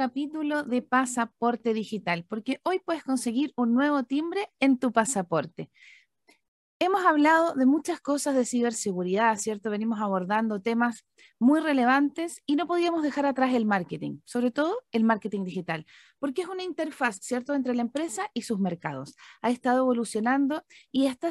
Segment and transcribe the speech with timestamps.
[0.00, 5.70] capítulo de Pasaporte Digital, porque hoy puedes conseguir un nuevo timbre en tu pasaporte.
[6.78, 9.68] Hemos hablado de muchas cosas de ciberseguridad, ¿cierto?
[9.68, 11.04] Venimos abordando temas
[11.38, 15.84] muy relevantes y no podíamos dejar atrás el marketing, sobre todo el marketing digital,
[16.18, 19.16] porque es una interfaz, ¿cierto?, entre la empresa y sus mercados.
[19.42, 21.28] Ha estado evolucionando y está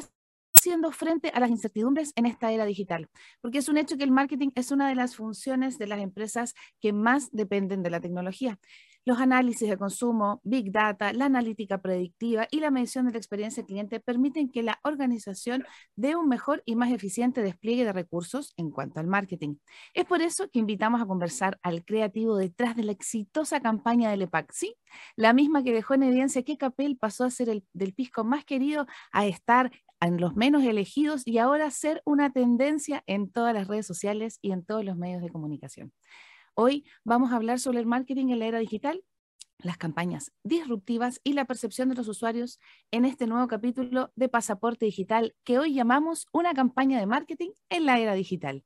[0.60, 3.08] haciendo frente a las incertidumbres en esta era digital,
[3.40, 6.54] porque es un hecho que el marketing es una de las funciones de las empresas
[6.82, 8.58] que más dependen de la tecnología.
[9.06, 13.62] Los análisis de consumo, Big Data, la analítica predictiva y la medición de la experiencia
[13.62, 15.64] del cliente permiten que la organización
[15.96, 19.56] dé un mejor y más eficiente despliegue de recursos en cuanto al marketing.
[19.94, 24.20] Es por eso que invitamos a conversar al creativo detrás de la exitosa campaña del
[24.20, 24.76] EPAC, sí,
[25.16, 28.44] la misma que dejó en evidencia que Capel pasó a ser el del pisco más
[28.44, 29.70] querido a estar
[30.00, 34.52] en los menos elegidos y ahora ser una tendencia en todas las redes sociales y
[34.52, 35.92] en todos los medios de comunicación.
[36.54, 39.02] Hoy vamos a hablar sobre el marketing en la era digital,
[39.58, 42.58] las campañas disruptivas y la percepción de los usuarios
[42.90, 47.84] en este nuevo capítulo de Pasaporte Digital que hoy llamamos una campaña de marketing en
[47.84, 48.64] la era digital.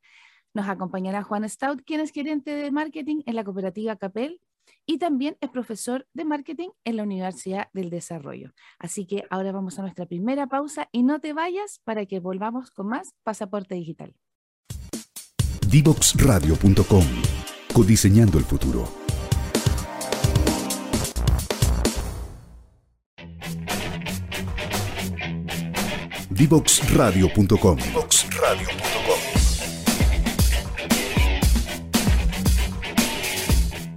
[0.53, 4.39] Nos acompañará Juan Stout, quien es gerente de marketing en la cooperativa Capel
[4.85, 8.53] y también es profesor de marketing en la Universidad del Desarrollo.
[8.79, 12.71] Así que ahora vamos a nuestra primera pausa y no te vayas para que volvamos
[12.71, 14.15] con más Pasaporte Digital.
[15.69, 17.05] Divoxradio.com
[17.73, 18.87] Codiseñando el futuro.
[26.29, 27.77] Divoxradio.com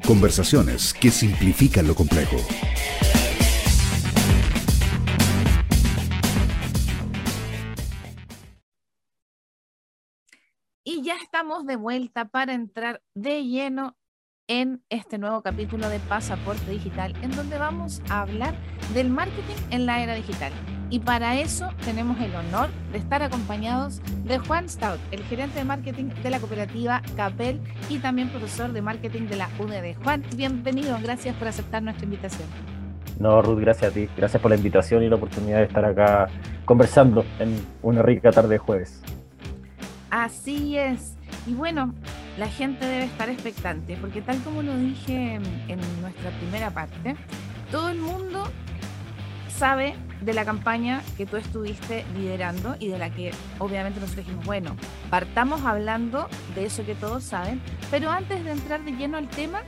[0.09, 2.39] Conversaciones que simplifican lo complejo.
[10.83, 13.99] Y ya estamos de vuelta para entrar de lleno
[14.47, 18.57] en este nuevo capítulo de Pasaporte Digital, en donde vamos a hablar
[18.95, 20.55] del marketing en la era digital.
[20.91, 25.65] Y para eso tenemos el honor de estar acompañados de Juan Stout, el gerente de
[25.65, 27.61] marketing de la cooperativa Capel
[27.91, 30.03] y también profesor de marketing de la UDD.
[30.03, 32.49] Juan, bienvenido, gracias por aceptar nuestra invitación.
[33.21, 34.09] No, Ruth, gracias a ti.
[34.17, 36.29] Gracias por la invitación y la oportunidad de estar acá
[36.65, 39.03] conversando en una rica tarde de jueves.
[40.11, 41.17] Así es.
[41.47, 41.93] Y bueno,
[42.39, 47.15] la gente debe estar expectante, porque tal como lo dije en nuestra primera parte,
[47.71, 48.45] todo el mundo
[49.49, 54.45] sabe de la campaña que tú estuviste liderando y de la que obviamente nosotros dijimos,
[54.47, 54.77] bueno,
[55.11, 59.63] partamos hablando de eso que todos saben, pero antes de entrar de lleno al tema,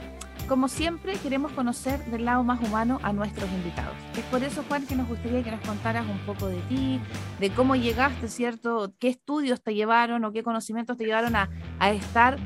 [0.51, 3.95] como siempre, queremos conocer del lado más humano a nuestros invitados.
[4.17, 6.99] Es por eso, Juan, que nos gustaría que nos contaras un poco de ti,
[7.39, 8.93] de cómo llegaste, ¿cierto?
[8.99, 12.37] ¿Qué estudios te llevaron o qué conocimientos te llevaron a, a estar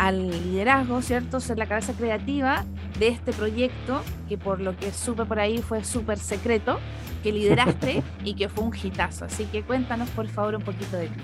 [0.00, 1.40] al liderazgo, ¿cierto?
[1.40, 2.64] Ser la cabeza creativa
[2.98, 4.00] de este proyecto,
[4.30, 6.80] que por lo que supe por ahí fue súper secreto,
[7.22, 9.26] que lideraste y que fue un hitazo.
[9.26, 11.20] Así que cuéntanos por favor un poquito de ti.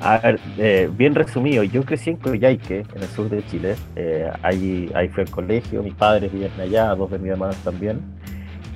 [0.00, 3.76] A ver, eh, bien resumido, yo crecí en Coyhaique, en el sur de Chile.
[3.94, 8.00] Eh, ahí, ahí fue el colegio, mis padres vivían allá, dos de mis hermanos también.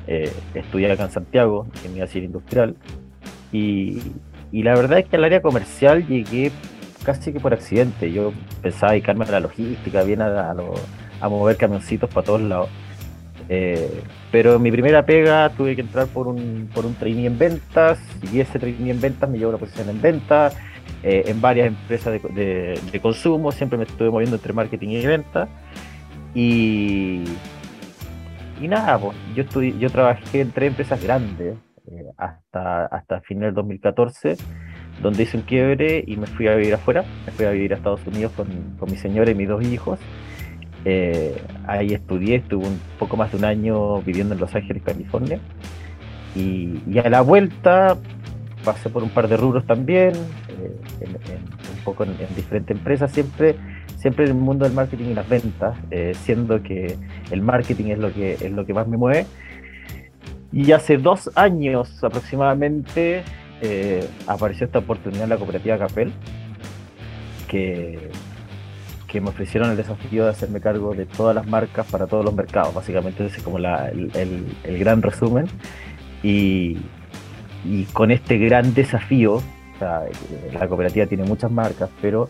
[0.06, 2.76] Eh, estudié acá en Santiago, en mi industrial.
[3.50, 4.02] Y,
[4.52, 6.52] y, la verdad es que al área comercial llegué
[7.05, 8.11] casi que por accidente.
[8.12, 10.55] Yo pensaba dedicarme a la logística, bien a, a,
[11.21, 12.69] a mover camioncitos para todos lados.
[13.49, 14.03] Eh,
[14.33, 17.99] pero mi primera pega tuve que entrar por un, por un trainee en ventas
[18.33, 20.56] y ese trainee en ventas me llevó a una posición en ventas
[21.03, 25.49] eh, en varias empresas de, de, consumo, siempre me estuve moviendo entre marketing y venta
[26.35, 27.25] y,
[28.61, 33.55] y nada, pues, yo, yo trabajé en tres empresas grandes eh, hasta, hasta final del
[33.57, 34.37] 2014
[35.02, 37.76] donde hice un quiebre y me fui a vivir afuera, me fui a vivir a
[37.76, 38.46] Estados Unidos con,
[38.79, 39.99] con mi señora y mis dos hijos
[40.85, 45.41] eh, ahí estudié, estuve un poco más de un año viviendo en Los Ángeles, California.
[46.37, 47.96] Y, a la vuelta
[48.64, 50.12] pasé por un par de rubros también,
[50.49, 51.38] eh,
[51.76, 53.56] un poco en, diferentes empresas, siempre,
[53.97, 56.97] siempre en el mundo del marketing y las ventas, eh, siendo que
[57.31, 59.26] el marketing es lo que, es lo que más me mueve.
[60.52, 63.23] Y hace dos años aproximadamente
[64.27, 66.12] apareció esta oportunidad en la cooperativa Capel,
[67.49, 68.11] que
[69.15, 72.35] que me ofrecieron el desafío de hacerme cargo de todas las marcas para todos los
[72.35, 72.75] mercados.
[72.75, 75.47] Básicamente ese es como el, gran resumen.
[76.21, 76.79] Y,
[77.93, 79.41] con este gran desafío,
[79.81, 82.29] la cooperativa tiene muchas marcas, pero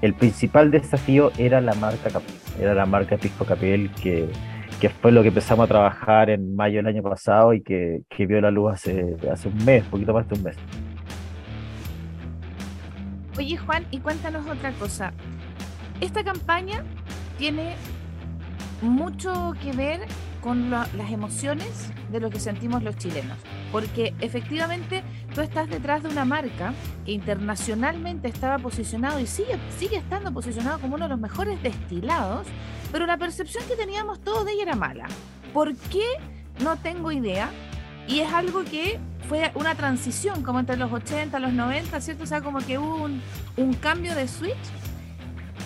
[0.00, 4.28] el principal desafío era la marca Capel, era la marca Pisco Capel que,
[4.82, 8.26] que fue lo que empezamos a trabajar en mayo del año pasado y que, que
[8.26, 10.56] vio la luz hace, hace un mes, poquito más de un mes.
[13.38, 15.12] Oye Juan, y cuéntanos otra cosa
[16.00, 16.82] esta campaña
[17.38, 17.76] tiene
[18.80, 20.00] mucho que ver
[20.40, 23.38] con las emociones de lo que sentimos los chilenos.
[23.70, 26.74] Porque efectivamente tú estás detrás de una marca
[27.04, 32.46] que internacionalmente estaba posicionado y sigue, sigue estando posicionado como uno de los mejores destilados,
[32.90, 35.06] pero la percepción que teníamos todos de ella era mala.
[35.52, 36.04] ¿Por qué?
[36.62, 37.50] No tengo idea.
[38.08, 38.98] Y es algo que
[39.28, 42.24] fue una transición, como entre los 80, los 90, ¿cierto?
[42.24, 43.22] O sea, como que hubo un,
[43.56, 44.56] un cambio de switch.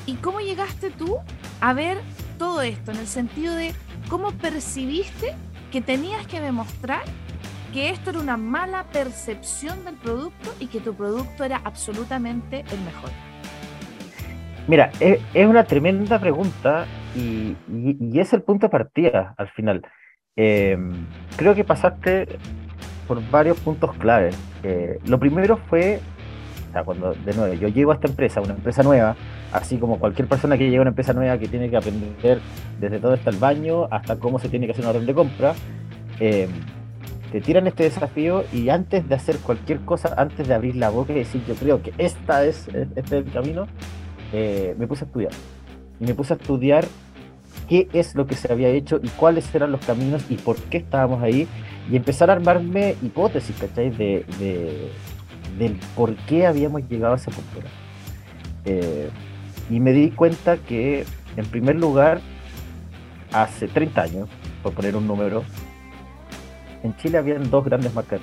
[0.04, 1.16] ¿Y cómo llegaste tú
[1.60, 1.98] a ver
[2.38, 3.74] todo esto en el sentido de
[4.08, 5.34] cómo percibiste
[5.72, 7.02] que tenías que demostrar
[7.76, 12.80] que esto era una mala percepción del producto y que tu producto era absolutamente el
[12.80, 13.10] mejor?
[14.66, 17.54] Mira, es, una tremenda pregunta y,
[18.18, 19.82] es el punto de partida al final.
[20.36, 20.90] Em,
[21.36, 22.38] creo que pasaste
[23.06, 24.34] por varios puntos claves.
[24.62, 26.00] Eh, lo primero fue,
[26.70, 29.16] o sea, cuando de nuevo yo llego a esta empresa, una empresa nueva,
[29.52, 32.40] así como cualquier persona que llega a una empresa nueva que tiene que aprender
[32.80, 35.52] desde todo hasta el baño hasta cómo se tiene que hacer una orden de compra,
[36.20, 36.48] eh,
[37.32, 41.12] te tiran este desafío y antes de hacer cualquier cosa, antes de abrir la boca
[41.12, 43.66] y decir yo creo que esta es, este es el camino,
[44.32, 45.32] eh, me puse a estudiar.
[46.00, 46.86] Y me puse a estudiar
[47.68, 50.78] qué es lo que se había hecho y cuáles eran los caminos y por qué
[50.78, 51.48] estábamos ahí
[51.90, 53.90] y empezar a armarme hipótesis, ¿cachai?
[53.90, 54.90] De, de,
[55.58, 57.66] del por qué habíamos llegado a esa punto.
[58.64, 59.08] Eh,
[59.70, 61.04] y me di cuenta que,
[61.36, 62.20] en primer lugar,
[63.32, 64.28] hace 30 años,
[64.62, 65.44] por poner un número,
[66.82, 68.20] en Chile habían dos grandes marcas.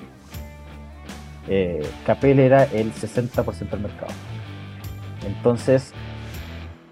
[1.47, 4.11] Eh, Capel era el 60% del mercado.
[5.25, 5.93] Entonces,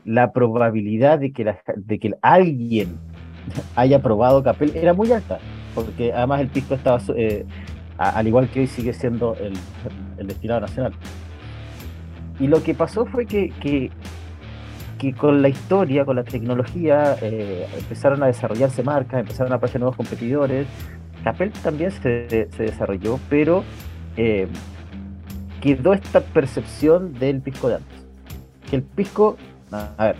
[0.04, 2.98] la probabilidad de que, alguien
[3.76, 5.40] haya probado Capel era muy alta,
[5.74, 7.46] porque además el pisco estaba, eh,
[7.98, 9.54] al igual que hoy, sigue siendo el,
[10.18, 10.94] el, destinado nacional.
[12.40, 13.52] Y lo que pasó fue que
[15.18, 19.98] con la historia, con la tecnología, eh, empezaron a desarrollarse marcas, empezaron a aparecer nuevos
[19.98, 20.68] competidores.
[21.24, 23.64] Capel también se, desarrolló, pero
[24.18, 24.48] eh,
[25.62, 27.98] quedó esta percepción del pisco de antes.
[28.70, 29.38] Que el pisco,
[29.72, 30.16] a ver,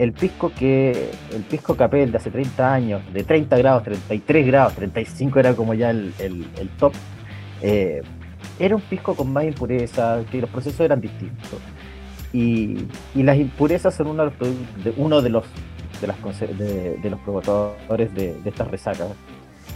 [0.00, 4.74] el pisco que, el pisco Capel de hace 30 años, de 30 grados, 33 grados,
[4.74, 6.14] 35 era como ya el,
[6.78, 6.94] top,
[7.60, 8.00] eh,
[8.58, 11.60] era un pisco con más impureza, que los procesos eran distintos.
[12.32, 15.44] Y, las impurezas son uno de los, de, uno de los,
[16.00, 19.08] de, los provocadores de, estas resacas,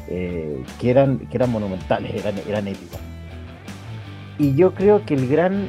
[0.08, 3.00] eh, que, eran, que eran monumentales, eran, eran épicas.
[4.38, 5.68] Y yo creo que el gran,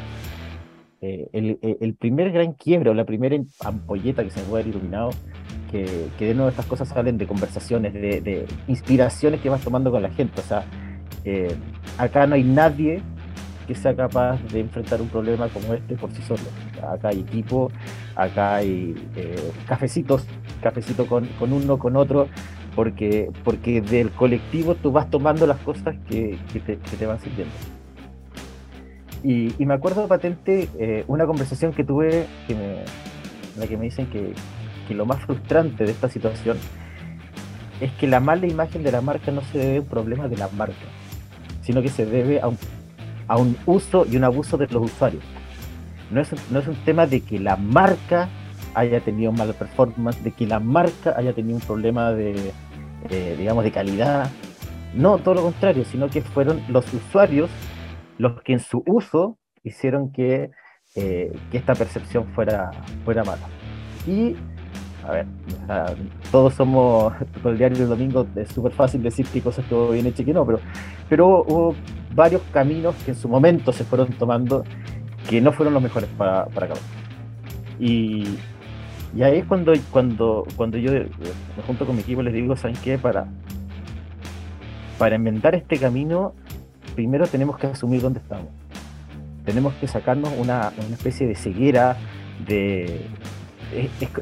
[1.01, 4.75] eh, el, el, primer gran quiebre o la primera ampolleta que se me puede haber
[4.75, 5.11] iluminado,
[5.71, 9.91] que, que de nuevo estas cosas salen de conversaciones, de, de inspiraciones que vas tomando
[9.91, 10.41] con la gente.
[10.41, 10.65] O sea,
[11.25, 11.55] eh,
[11.97, 13.01] acá no hay nadie
[13.67, 16.43] que sea capaz de enfrentar un problema como este por sí solo.
[16.87, 17.71] Acá hay equipo,
[18.15, 20.25] acá hay eh, cafecitos,
[20.61, 22.27] cafecito con, uno, con otro,
[22.75, 27.53] porque, porque del colectivo tú vas tomando las cosas que, te, van sirviendo.
[29.23, 34.07] Y, me acuerdo patente eh, una conversación que tuve que en la que me dicen
[34.07, 34.33] que,
[34.87, 36.57] que lo más frustrante de esta situación
[37.79, 40.37] es que la mala imagen de la marca no se debe a un problema de
[40.37, 40.85] la marca,
[41.61, 42.57] sino que se debe a un
[43.27, 45.23] a un uso y un abuso de los usuarios.
[46.11, 48.29] No es, no es un tema de que la marca
[48.73, 52.51] haya tenido mala performance, de que la marca haya tenido un problema de,
[53.09, 54.29] digamos, de calidad.
[54.93, 57.49] No, todo lo contrario, sino que fueron los usuarios
[58.17, 60.51] los que en su uso hicieron que,
[60.95, 62.71] eh, que esta percepción fuera,
[63.03, 63.47] fuera mala.
[64.07, 64.35] Y,
[65.05, 65.25] a ver,
[66.31, 70.05] todos somos, con el diario del domingo es súper fácil decir qué cosas todo bien
[70.05, 70.59] hecho y que no, pero,
[71.09, 71.75] pero hubo
[72.13, 74.63] varios caminos que en su momento se fueron tomando
[75.29, 76.69] que no fueron los mejores para, para
[77.79, 78.37] Y,
[79.15, 82.75] y ahí es cuando, cuando, cuando yo me junto con mi equipo les digo, ¿saben
[82.83, 82.97] qué?
[82.97, 83.27] Para,
[84.97, 86.33] para inventar este camino,
[86.95, 88.47] primero tenemos que asumir dónde estamos.
[89.45, 91.95] Tenemos que sacarnos una, una especie de ceguera,
[92.45, 93.07] de,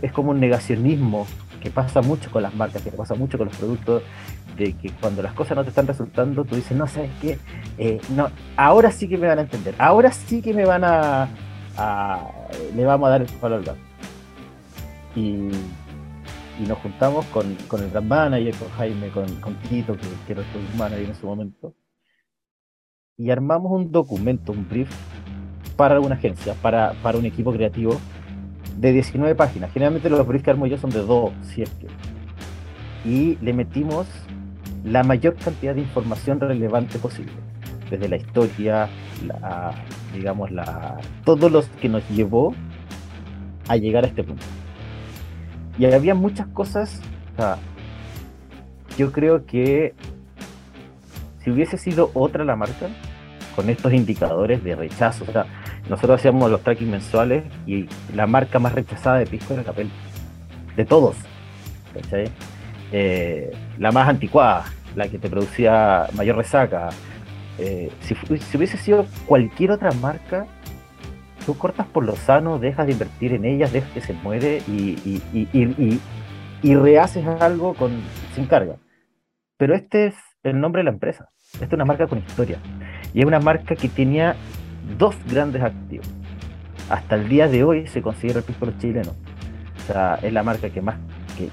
[0.02, 1.26] es, como un negacionismo
[1.60, 4.04] que pasa mucho con las marcas, que pasa mucho con los productos,
[4.58, 7.40] de que cuando las cosas no te están resultando, tú dices, no, ¿sabes qué?
[7.80, 11.30] Eh, no, ahora sí que me van a entender, ahora sí que me van a,
[12.76, 13.64] le vamos a dar el valor
[15.16, 15.50] y,
[16.68, 20.42] nos juntamos con, con el gran manager, con Jaime, con, con Tito, que, que era
[20.42, 21.74] el manager en ese momento,
[23.18, 24.90] y armamos un documento, un brief
[25.76, 28.00] para una agencia, para, para un equipo creativo
[28.78, 29.72] de 19 páginas.
[29.72, 31.64] Generalmente los briefs que armo yo son de 2, si
[33.06, 34.08] Y le metimos
[34.84, 37.34] la mayor cantidad de información relevante posible,
[37.90, 38.90] desde la historia,
[40.14, 42.54] digamos, la, todo lo que nos llevó
[43.68, 44.44] a llegar a este punto.
[45.78, 47.02] Y había muchas cosas,
[47.34, 47.58] o sea,
[48.98, 49.94] yo creo que
[51.44, 52.88] si hubiese sido otra la marca,
[53.56, 55.46] con estos indicadores de rechazo, o sea,
[55.90, 59.90] nosotros hacíamos los tracking mensuales y la marca más rechazada de Pisco era Capel,
[60.76, 61.16] de todos,
[62.92, 64.66] eh, la más anticuada,
[64.96, 66.90] la que te producía mayor resaca.
[67.58, 68.16] Eh, si,
[68.58, 70.48] hubiese sido cualquier otra marca,
[71.46, 75.22] tú cortas por lo sano, dejas de invertir en ellas, dejas que se muere y,
[76.62, 77.92] y, rehaces algo con,
[78.34, 78.78] sin carga.
[79.58, 81.30] Pero este es el nombre de la empresa.
[81.54, 82.58] Esta es una marca con historia.
[83.14, 84.36] Y es una marca que tenía
[84.98, 86.08] dos grandes activos.
[86.90, 89.12] Hasta el día de hoy se considera el pisco chileno.
[89.78, 90.96] O sea, es la marca que más,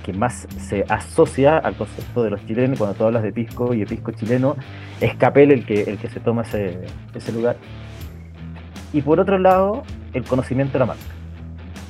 [0.04, 2.78] que, más se asocia al concepto de los chilenos.
[2.78, 4.56] Cuando tú hablas de pisco y de pisco chileno,
[5.00, 6.80] es Capel el que, el que se toma ese,
[7.14, 7.56] ese lugar.
[8.92, 9.82] Y por otro lado,
[10.12, 11.02] el conocimiento de la marca.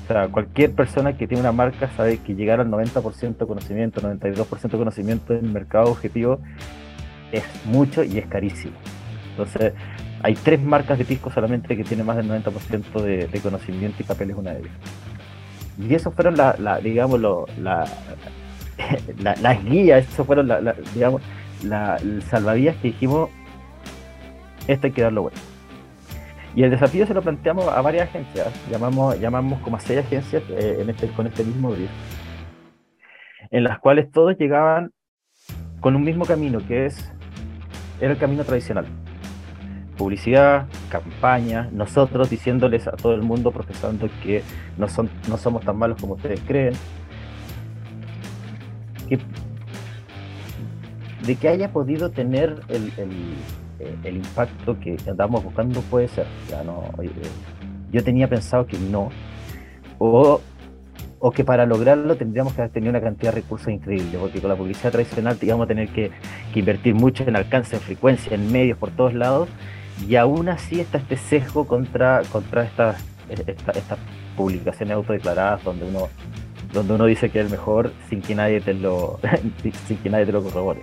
[0.05, 4.01] O sea, cualquier persona que tiene una marca sabe que llegar al 90% de conocimiento,
[4.01, 6.41] 92% de conocimiento en el mercado objetivo
[7.33, 8.75] es mucho y es carísimo.
[9.31, 9.73] Entonces,
[10.23, 14.31] hay tres marcas de pisco solamente que tienen más del 90% de, conocimiento y papel
[14.31, 14.73] es una de ellas.
[15.79, 17.87] Y eso fueron la, digamos, la,
[19.19, 21.23] las guías, eso fueron la, digamos,
[21.63, 23.31] el salvavidas que dijimos,
[24.67, 25.50] esto hay que darlo bueno.
[26.55, 30.43] Y el desafío se lo planteamos a varias agencias, llamamos, llamamos como a seis agencias
[30.51, 31.91] eh, este, con este mismo brief,
[33.51, 34.93] en las cuales todos llegaban
[35.81, 37.13] con un mismo camino, que es,
[38.01, 38.87] era el camino tradicional
[40.01, 44.43] publicidad, campaña, nosotros diciéndoles a todo el mundo, profesando que
[44.79, 46.73] no, son, no somos tan malos como ustedes creen.
[51.27, 52.91] de que haya podido tener el,
[54.05, 56.27] impacto que andamos buscando puede ser.
[56.49, 57.11] Ya no, eh,
[57.93, 59.11] yo tenía pensado que no.
[59.99, 60.41] O
[61.21, 64.57] o que para lograrlo tendríamos que tener una cantidad de recursos increíble, porque con la
[64.57, 66.11] publicidad tradicional íbamos a tener que,
[66.55, 69.49] invertir mucho en alcance, en frecuencia, en medios por todos lados,
[70.09, 73.99] y aún así está este sesgo contra, contra estas, estas
[74.35, 76.09] publicaciones autodeclaradas donde uno,
[76.73, 79.21] donde uno dice que es el mejor sin que nadie te lo,
[79.87, 80.81] sin que nadie te lo corrobore.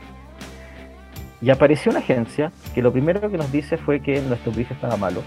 [1.42, 4.98] Y apareció una agencia que lo primero que nos dice fue que nuestro brief estaba
[4.98, 5.22] malo,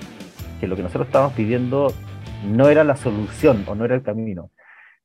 [0.60, 1.92] que lo que nosotros estábamos pidiendo
[2.44, 4.50] no era la solución o no era el camino,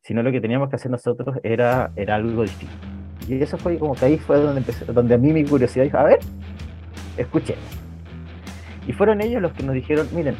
[0.01, 2.75] sino lo que teníamos que hacer nosotros era, era algo distinto.
[3.27, 5.97] Y eso fue como que ahí fue donde, empecé, donde a mí mi curiosidad dijo,
[5.97, 6.19] a ver,
[7.17, 7.85] escuchemos
[8.87, 10.35] y fueron ellos los que nos dijeron, miren,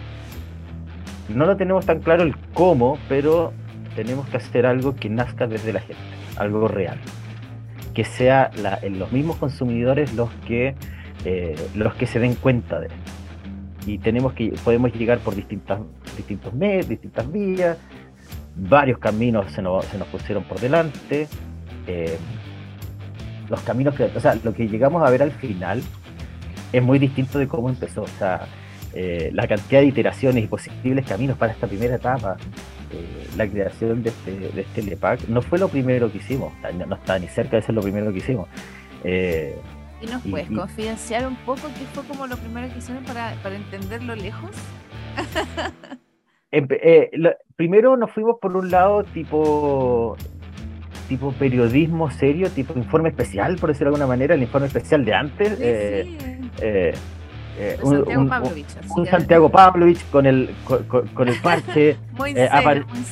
[1.30, 3.54] no lo tenemos tan claro el cómo, pero
[3.96, 6.02] tenemos que hacer algo que nazca desde la gente,
[6.38, 7.00] algo real.
[7.96, 8.52] Que sea
[8.88, 10.76] los mismos consumidores los que,
[11.26, 13.00] eh, los que se den cuenta de esto.
[13.88, 15.80] Y tenemos que, podemos llegar por distintas,
[16.18, 17.78] distintos medios, distintas vías,
[18.56, 21.28] varios caminos se nos, se nos pusieron por delante.
[21.88, 22.18] Eh,
[23.50, 25.82] los caminos que, o sea, lo que llegamos a ver al final
[26.74, 28.04] es muy distinto de cómo empezó.
[28.04, 28.48] O sea,
[28.94, 32.38] eh, la cantidad de iteraciones y posibles caminos para esta primera etapa,
[32.92, 36.54] eh, la creación de este, de este LEPAC, no fue lo primero que hicimos,
[36.88, 38.48] no, está ni cerca de ser lo primero que hicimos.
[39.04, 39.58] Eh,
[40.02, 43.56] ¿Y nos puedes confidenciar un poco qué fue como lo primero que hicieron para, para
[43.56, 44.52] entenderlo lejos?
[47.56, 50.16] primero nos fuimos por un lado tipo
[51.08, 55.14] tipo periodismo serio, tipo informe especial, por decirlo de alguna manera, el informe especial de
[55.14, 55.58] antes.
[55.60, 56.94] Eh,
[57.58, 62.50] eh, un, Santiago Pavlovich con el, con, el parche, eh,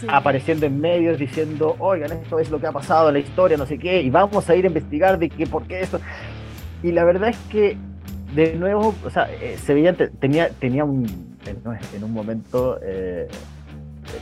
[0.07, 3.65] apareciendo en medios diciendo, oigan, esto es lo que ha pasado en la historia, no
[3.65, 5.99] sé qué, y vamos a ir a investigar de qué, por qué esto.
[6.81, 7.77] Y la verdad es que,
[8.35, 12.79] de nuevo, o sea, se veía, tenía, tenía un, en, un momento,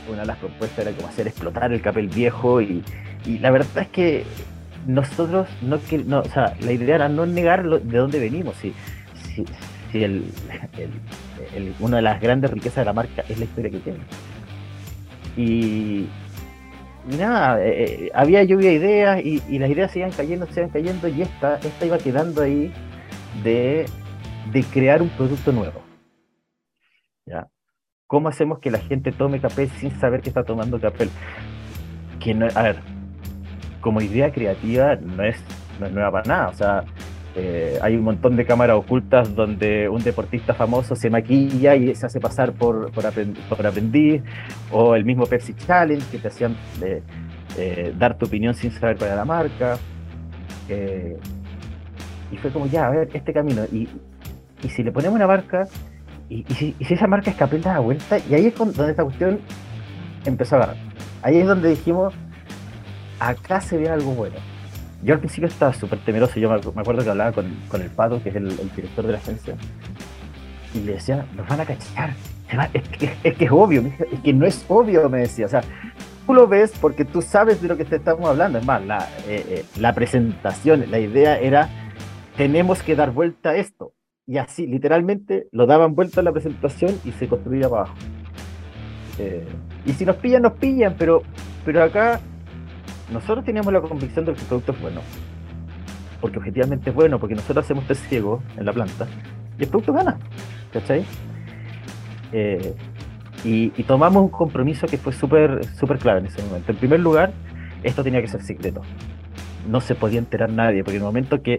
[0.08, 2.84] una de las propuestas era como hacer explotar el capel viejo, y,
[3.26, 4.24] y la verdad es que
[4.86, 8.74] nosotros, no que, no, o sea, la idea era no negar de dónde venimos, si,
[9.94, 10.24] el,
[11.80, 13.98] una de las grandes riquezas de la marca es la historia que tiene.
[15.36, 16.08] Y,
[17.18, 21.22] nada, eh, eh, había lluvia ideas y, las ideas se iban cayendo, se cayendo y
[21.22, 22.72] esta, esta iba quedando ahí
[23.42, 23.86] de,
[24.72, 25.82] crear un producto nuevo.
[27.26, 27.48] ¿Ya?
[28.06, 31.08] ¿Cómo hacemos que la gente tome café sin saber que está tomando café?
[32.20, 32.76] Que no, a ver,
[33.80, 35.42] como idea creativa no es,
[35.80, 36.48] no es nueva para nada.
[36.48, 36.84] O sea,
[37.34, 42.04] eh, hay un montón de cámaras ocultas donde un deportista famoso se maquilla y se
[42.04, 44.22] hace pasar por, por, aprendiz,
[44.70, 47.02] o el mismo Pepsi Challenge que te hacían eh,
[47.56, 49.78] eh, dar tu opinión sin saber cuál era la marca.
[52.30, 53.62] y fue como, ya, a ver, este camino.
[53.72, 53.88] Y,
[54.68, 55.66] si le ponemos una marca,
[56.28, 59.40] y, si, esa marca es capaz de vuelta, y ahí es donde esta cuestión
[60.26, 60.76] empezó a agarrar.
[61.22, 62.14] Ahí es donde dijimos,
[63.18, 64.36] acá se ve algo bueno.
[65.02, 68.22] Yo al principio estaba súper temeroso, yo me, acuerdo que hablaba con, con el Pato,
[68.22, 69.56] que es el, director de la agencia,
[70.74, 72.14] y le decía, nos van a cachar,
[72.72, 75.62] es que, es que obvio, es que no es obvio, me decía, o sea,
[76.24, 79.08] tú lo ves porque tú sabes de lo que te estamos hablando, es más, la,
[79.26, 81.68] eh, eh, la presentación, la idea era,
[82.36, 83.94] tenemos que dar vuelta a esto,
[84.24, 87.94] y así, literalmente, lo daban vuelta a la presentación y se construía abajo.
[89.18, 89.44] Eh,
[89.84, 91.22] y si nos pillan, nos pillan, pero,
[91.64, 92.20] pero acá
[93.10, 95.00] nosotros teníamos la convicción de que el producto es bueno.
[96.20, 99.06] Porque objetivamente es bueno, porque nosotros hacemos test ciego en la planta
[99.58, 100.18] y el producto gana.
[100.72, 101.04] ¿Cachai?
[102.32, 102.74] Eh,
[103.44, 106.72] y, tomamos un compromiso que fue súper súper clave en ese momento.
[106.72, 107.32] En primer lugar,
[107.82, 108.82] esto tenía que ser secreto.
[109.68, 111.58] No se podía enterar nadie, porque en el momento que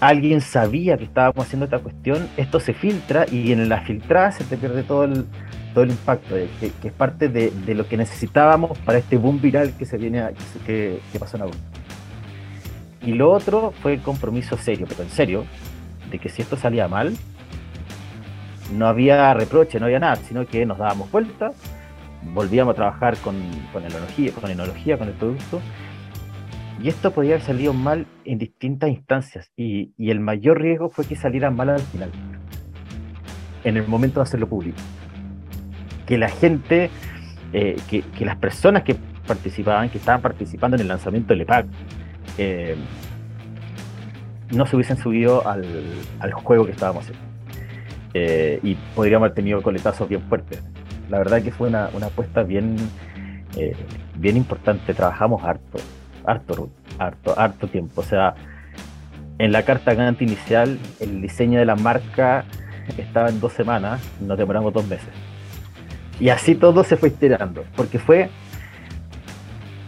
[0.00, 4.44] alguien sabía que estábamos haciendo esta cuestión, esto se filtra y en la filtrada se
[4.44, 5.26] te pierde todo el,
[5.74, 9.76] todo el impacto, eh, que, es parte de, lo que necesitábamos para este boom viral
[9.76, 10.24] que se viene
[10.64, 11.62] que, pasó en agosto.
[13.02, 15.44] Y lo otro fue el compromiso serio, pero en serio,
[16.10, 17.14] de que si esto salía mal,
[18.72, 21.52] no había reproche, no había nada, sino que nos dábamos vuelta,
[22.32, 23.36] volvíamos a trabajar con,
[23.72, 25.60] con enología, con enología, con el producto,
[26.82, 29.50] y esto podía haber salido mal en distintas instancias.
[29.56, 32.10] Y, el mayor riesgo fue que saliera mal al final,
[33.64, 34.78] en el momento de hacerlo público.
[36.06, 36.90] Que la gente,
[37.52, 41.66] eh, que, las personas que participaban, que estaban participando en el lanzamiento del EPAC,
[42.38, 42.76] eh,
[44.50, 47.24] no se hubiesen subido al, juego que estábamos haciendo.
[48.12, 50.62] Eh, y podríamos haber tenido coletazos bien fuertes.
[51.10, 52.76] La verdad que fue una, una apuesta bien,
[54.16, 54.94] bien importante.
[54.94, 55.78] Trabajamos harto
[56.24, 58.00] harto, harto, harto tiempo.
[58.00, 58.34] O sea,
[59.38, 62.44] en la carta Gantt inicial, el diseño de la marca
[62.98, 65.08] estaba en dos semanas, nos demoramos dos meses.
[66.20, 68.30] Y así todo se fue estirando, porque fue,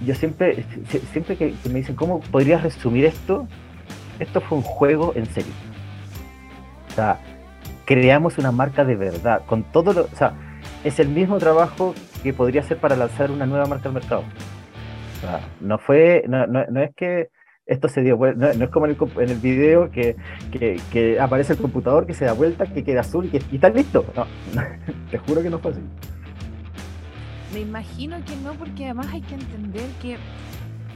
[0.05, 0.65] yo siempre,
[1.13, 3.47] siempre que, me dicen, ¿cómo podrías resumir esto?
[4.19, 5.53] Esto fue un juego en serio.
[6.89, 7.21] O sea,
[7.85, 10.33] creamos una marca de verdad, con todo lo, o sea,
[10.83, 14.25] es el mismo trabajo que podría ser para lanzar una nueva marca al mercado
[15.61, 17.29] no fue, no, no, es que
[17.67, 20.17] esto se dio vuelta, no, es como en el, en video que,
[20.53, 24.05] que, aparece el computador, que se da vuelta, que queda azul y, que, está listo.
[24.15, 24.27] No,
[25.11, 25.81] te juro que no fue así.
[27.53, 30.19] Me imagino que no, porque además hay que entender que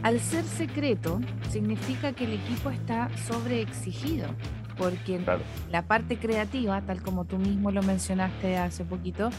[0.02, 4.28] al ser secreto significa que el equipo está sobreexigido,
[4.78, 5.20] porque
[5.70, 9.30] la parte creativa, tal como tú mismo lo mencionaste hace poquito,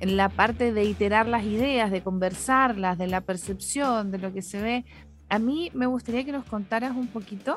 [0.00, 4.42] en la parte de iterar las ideas, de conversarlas, de la percepción, de lo que
[4.42, 4.84] se ve,
[5.28, 7.56] a mí me gustaría que nos contaras un poquito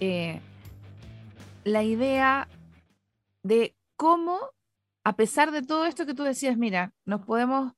[0.00, 0.40] eh,
[1.64, 2.48] la idea
[3.42, 4.38] de cómo,
[5.04, 7.72] a pesar de todo esto que tú decías, mira, nos podemos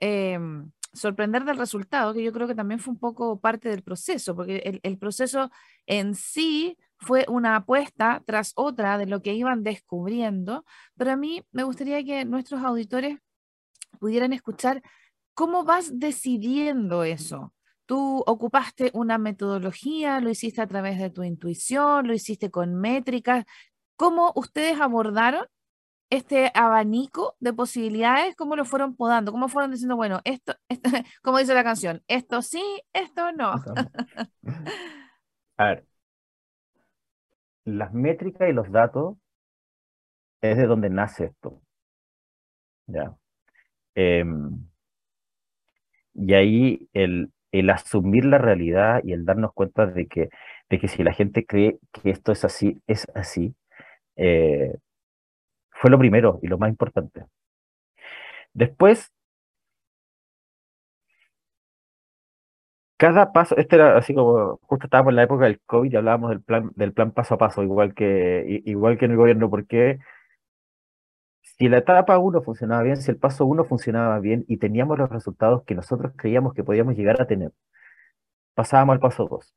[0.00, 4.34] em, sorprender del resultado, que yo creo que también fue un poco parte del proceso,
[4.34, 5.50] porque el, el proceso
[5.86, 10.64] en sí fue una apuesta tras otra de lo que iban descubriendo,
[10.96, 13.18] pero a mí me gustaría que nuestros auditores
[13.98, 14.82] pudieran escuchar
[15.34, 17.52] cómo vas decidiendo eso.
[17.86, 23.44] Tú ocupaste una metodología, lo hiciste a través de tu intuición, lo hiciste con métricas.
[23.96, 25.46] ¿Cómo ustedes abordaron
[26.10, 28.36] este abanico de posibilidades?
[28.36, 29.32] ¿Cómo lo fueron podando?
[29.32, 30.90] ¿Cómo fueron diciendo, bueno, esto, esto
[31.22, 33.62] como dice la canción, esto sí, esto no?
[35.58, 35.86] A ver,
[37.66, 39.18] las métricas y los datos
[40.40, 41.60] es de donde nace esto.
[42.86, 43.16] ¿Ya?
[43.94, 44.68] Em,
[46.14, 50.28] y ahí el, el asumir la realidad y el darnos cuenta de que,
[50.70, 53.54] de que si la gente cree que esto es así, es así,
[54.16, 54.76] eh,
[55.86, 57.26] fue lo primero y lo más importante.
[58.54, 59.12] Después,
[62.96, 66.30] cada paso, este era así como, justo estábamos en la época del COVID y hablábamos
[66.30, 69.98] del plan, del plan paso a paso, igual que, igual que en el gobierno, porque
[71.42, 75.10] si la etapa 1 funcionaba bien, si el paso 1 funcionaba bien y teníamos los
[75.10, 77.52] resultados que nosotros creíamos que podíamos llegar a tener,
[78.54, 79.54] pasábamos al paso 2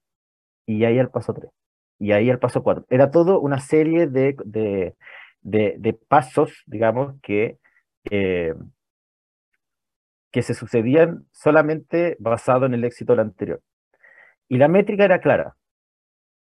[0.68, 1.52] y ahí al paso 3
[2.00, 2.86] y ahí al paso 4.
[2.90, 4.96] Era todo una serie de, de,
[5.42, 7.58] de, pasos, digamos, que,
[8.10, 8.54] eh,
[10.32, 13.62] que se sucedían solamente basado en el éxito del anterior.
[14.48, 15.56] Y la métrica era clara,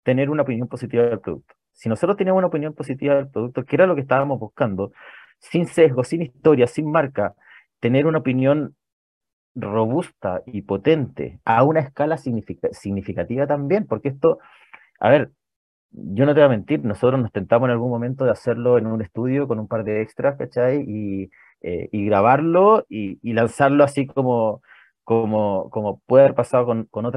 [0.03, 1.55] tener una opinión positiva del producto.
[1.71, 4.91] Si nosotros teníamos una opinión positiva del producto, que era lo que estábamos buscando,
[5.39, 7.35] sin sesgo, sin historia, sin marca,
[7.79, 8.75] tener una opinión
[9.55, 14.39] robusta y potente a una escala significativa también, porque esto,
[14.99, 15.31] a ver,
[15.93, 18.87] yo no te voy a mentir, nosotros nos tentamos en algún momento de hacerlo en
[18.87, 20.83] un estudio con un par de extras, ¿cachai?
[20.87, 21.29] Y,
[21.61, 24.61] eh, y grabarlo y, lanzarlo así como,
[25.03, 27.11] como, como puede haber pasado con, con,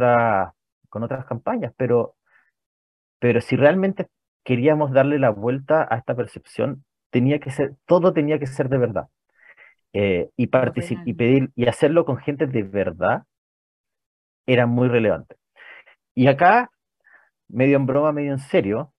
[0.88, 2.14] con otras campañas, pero,
[3.18, 4.08] pero si realmente
[4.44, 8.78] queríamos darle la vuelta a esta percepción, tenía que ser, todo tenía que ser de
[8.78, 9.08] verdad.
[9.92, 10.50] Eh, y,
[11.06, 13.22] y pedir y hacerlo con gente de verdad
[14.46, 15.36] era muy relevante.
[16.14, 16.70] Y acá,
[17.48, 18.92] medio en broma, medio en serio,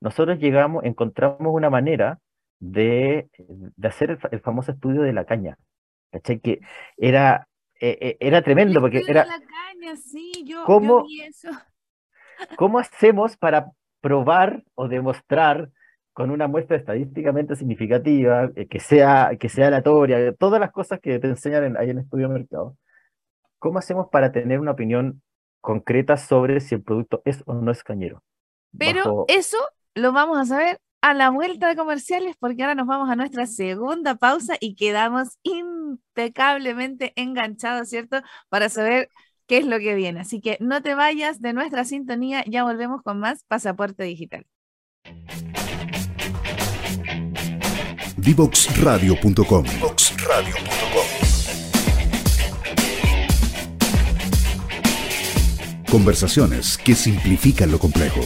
[0.00, 2.20] nosotros llegamos, encontramos una manera
[2.58, 5.58] de, de hacer el, famoso estudio de la caña.
[6.10, 6.40] ¿Cachai?
[6.40, 6.60] Que
[6.96, 7.48] era,
[7.80, 9.24] eh, eh, era tremendo porque era...
[9.24, 11.48] La caña, sí, yo, ¿cómo, vi eso.
[12.58, 15.70] ¿Cómo hacemos para probar o demostrar
[16.12, 21.18] con una muestra estadísticamente significativa, eh, que, sea, que sea aleatoria, todas las cosas que
[21.18, 22.76] te enseñan ahí en el estudio de mercado?
[23.58, 25.22] ¿Cómo hacemos para tener una opinión
[25.64, 28.22] concreta sobre si el producto es o no es cañero?
[28.78, 29.56] Pero eso
[29.94, 33.46] lo vamos a saber a la vuelta de comerciales porque ahora nos vamos a nuestra
[33.46, 38.20] segunda pausa y quedamos impecablemente enganchados, ¿cierto?
[38.48, 39.08] Para saber
[39.46, 40.20] qué es lo que viene.
[40.20, 44.46] Así que no te vayas de nuestra sintonía, ya volvemos con más Pasaporte Digital.
[48.16, 49.64] Divoxradio.com
[55.94, 58.20] Conversaciones que simplifican lo complejo.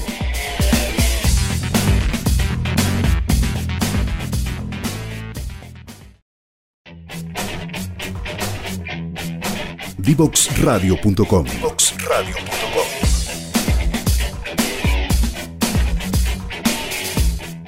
[9.98, 11.46] Divoxradio.com.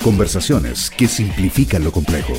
[0.02, 2.32] Conversaciones que simplifican lo complejo.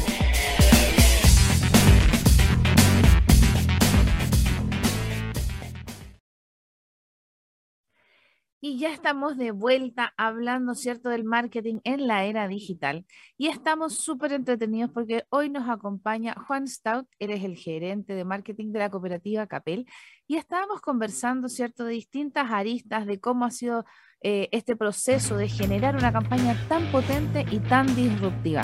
[8.64, 13.08] Y ya estamos de vuelta hablando, ¿cierto?, del marketing en la era digital.
[13.36, 18.72] Y estamos súper entretenidos porque hoy nos acompaña Juan Stout, eres el gerente de marketing
[18.72, 19.88] de la cooperativa Capel.
[20.28, 23.84] Y estábamos conversando, ¿cierto?, de distintas aristas de cómo ha sido
[24.22, 28.62] eh, este proceso de generar una campaña tan potente y tan disruptiva.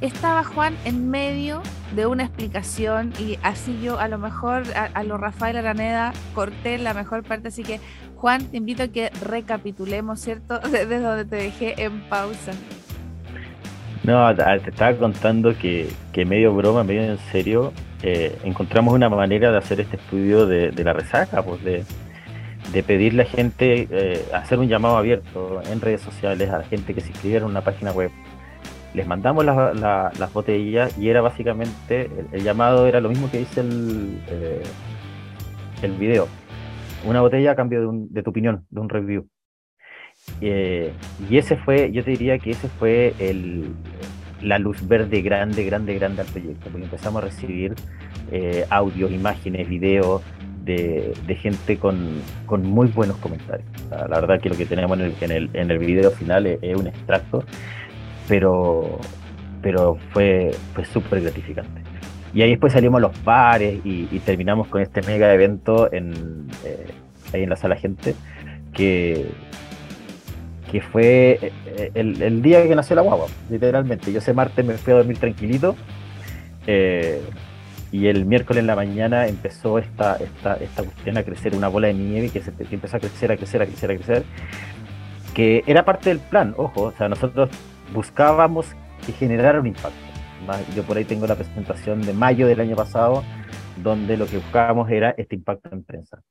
[0.00, 1.60] Estaba Juan en medio
[1.96, 6.94] de una explicación y así yo a lo mejor a, lo Rafael Araneda corté la
[6.94, 7.80] mejor parte, así que
[8.14, 10.58] Juan, te invito a que recapitulemos, ¿cierto?
[10.70, 12.52] Desde donde te dejé en pausa.
[14.04, 15.88] No, te estaba contando que,
[16.26, 20.92] medio broma, medio en serio, eh, encontramos una manera de hacer este estudio de, la
[20.92, 21.84] resaca, pues de,
[22.84, 27.00] pedirle a gente, eh, hacer un llamado abierto en redes sociales a la gente que
[27.00, 28.10] se inscribiera en una página web.
[28.94, 34.18] Les mandamos las botellas y era básicamente, el, llamado era lo mismo que dice el,
[34.28, 34.62] eh,
[35.82, 36.26] el video
[37.04, 39.28] una botella a cambio de, tu opinión, de un review.
[40.40, 40.92] Eh,
[41.30, 43.72] y ese fue, yo te diría que ese fue el,
[44.42, 47.74] la luz verde grande, grande, grande al proyecto, porque empezamos a recibir
[48.30, 50.22] eh, audios, imágenes, videos
[50.64, 52.20] de, gente con,
[52.62, 53.66] muy buenos comentarios.
[53.90, 56.76] La, verdad que lo que tenemos en el, en el, en el video final es,
[56.76, 57.42] un extracto,
[58.28, 58.98] pero,
[59.62, 61.82] pero fue, fue súper gratificante.
[62.34, 66.86] Y ahí después salimos a los bares y, terminamos con este mega evento en, eh,
[67.32, 68.14] ahí en la sala gente,
[68.74, 69.26] que,
[70.70, 74.12] que fue eh, el, día que nació la guagua, literalmente.
[74.12, 75.74] Yo ese martes me fui a dormir tranquilito
[76.66, 77.22] eh,
[77.90, 81.88] y el miércoles en la mañana empezó esta, esta, esta cuestión a crecer, una bola
[81.88, 84.24] de nieve que, se, que empezó a crecer, a crecer, a crecer, a crecer,
[85.32, 87.48] que era parte del plan, ojo, o sea, nosotros
[87.92, 88.66] buscábamos
[89.04, 90.08] que generara un impacto
[90.74, 93.24] yo por ahí tengo la presentación de mayo del año pasado,
[93.82, 96.22] donde lo que buscábamos era este impacto en prensa.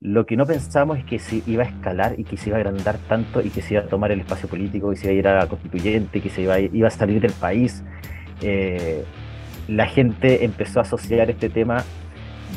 [0.00, 2.60] Lo que no pensábamos es que se iba a escalar y que se iba a
[2.60, 5.18] agrandar tanto y que se iba a tomar el espacio político y se iba a
[5.18, 7.82] ir a la constituyente, que se iba a, iba a salir del país.
[8.42, 9.04] Eh,
[9.68, 11.82] la gente empezó a asociar este tema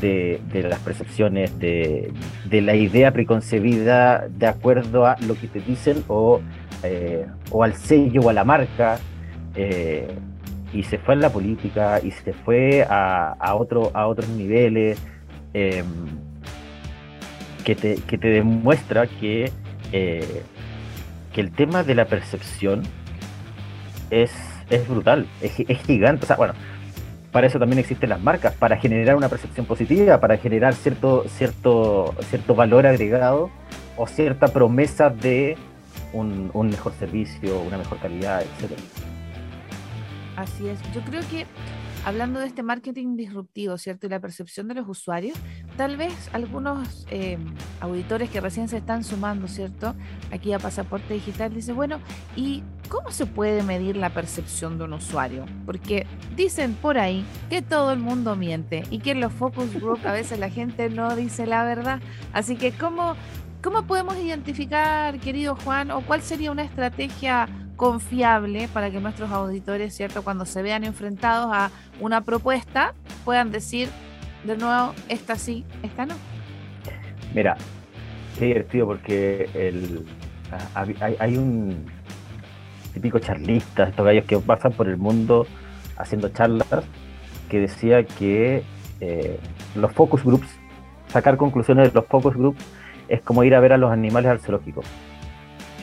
[0.01, 2.12] de, las percepciones, de,
[2.51, 6.41] la idea preconcebida de acuerdo a lo que te dicen o,
[6.83, 8.99] eh, o al sello o a la marca.
[9.55, 10.07] Eh,
[10.73, 14.99] y se fue a la política y se fue a, a, otro, a otros niveles
[15.53, 15.85] em,
[17.63, 19.51] que, te, que, te, demuestra que,
[19.91, 20.43] eh,
[21.33, 22.83] que el tema de la percepción
[24.11, 24.31] es,
[24.69, 26.25] es brutal, es, es, gigante.
[26.25, 26.53] O sea, bueno,
[27.31, 32.15] para eso también existen las marcas, para generar una percepción positiva, para generar cierto, cierto,
[32.29, 33.49] cierto valor agregado
[33.97, 35.57] o cierta promesa de
[36.13, 38.82] un, mejor servicio, una mejor calidad, etcétera.
[40.36, 40.80] Así es.
[40.93, 41.45] Yo creo que
[42.06, 44.08] hablando de este marketing disruptivo, ¿cierto?
[44.08, 45.38] Y la percepción de los usuarios,
[45.78, 47.38] tal vez algunos eh,
[47.82, 49.95] auditores que recién se están sumando, ¿cierto?
[50.32, 52.00] Aquí a Pasaporte Digital, dice, bueno,
[52.36, 55.45] ¿y cómo se puede medir la percepción de un usuario?
[55.65, 60.00] Porque dicen por ahí que todo el mundo miente y que en los focus group
[60.06, 62.00] a veces la gente no dice la verdad.
[62.34, 63.15] Así que, ¿cómo,
[63.62, 69.95] cómo podemos identificar, querido Juan, o cuál sería una estrategia confiable para que nuestros auditores,
[69.95, 70.24] ¿cierto?
[70.24, 72.93] Cuando se vean enfrentados a una propuesta,
[73.26, 73.89] puedan decir,
[74.43, 76.15] de nuevo, esta sí, esta no.
[77.34, 77.58] Mira,
[78.38, 80.06] qué divertido porque el,
[80.74, 81.86] hay, un
[82.93, 85.45] típico charlista, estos gallos que pasan por el mundo
[85.98, 86.67] haciendo charlas,
[87.50, 88.63] que decía que
[89.00, 89.39] eh,
[89.76, 90.48] los focus groups,
[91.08, 92.63] sacar conclusiones de los focus groups,
[93.10, 94.82] es como ir a ver a los animales al zoológico.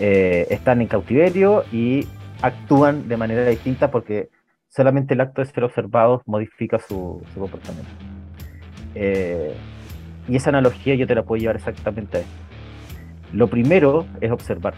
[0.01, 2.07] Eh, están en cautiverio y
[2.43, 4.29] actúan de manera distinta porque
[4.69, 7.91] solamente el acto de ser observados modifica su comportamiento.
[8.95, 9.55] Eh,
[10.29, 12.33] y esa analogía yo te la puedo llevar exactamente a esto.
[13.33, 14.75] Lo primero es observar.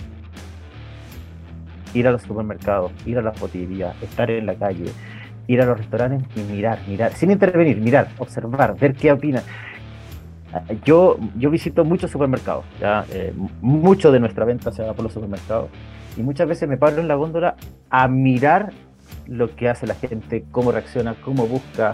[1.94, 4.90] Ir a los supermercados, ir a las botillerías, estar en la calle,
[5.46, 9.42] ir a los restaurantes y mirar, mirar, sin intervenir, mirar, observar, ver qué opinan.
[10.84, 13.04] Yo, yo visito muchos supermercados, ¿ya?
[13.12, 15.68] Eh, mucho de nuestra venta se va por los supermercados
[16.16, 17.56] y muchas veces me paro en la góndola
[17.90, 18.72] a mirar
[19.26, 21.92] lo que hace la gente, cómo reacciona, cómo busca,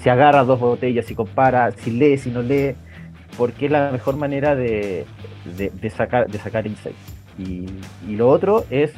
[0.00, 2.74] si agarra dos botellas, si compara, si lee, si no lee,
[3.38, 5.06] porque es la mejor manera de,
[5.96, 6.98] sacar, de sacar insights.
[7.38, 7.66] Y,
[8.14, 8.92] lo otro es,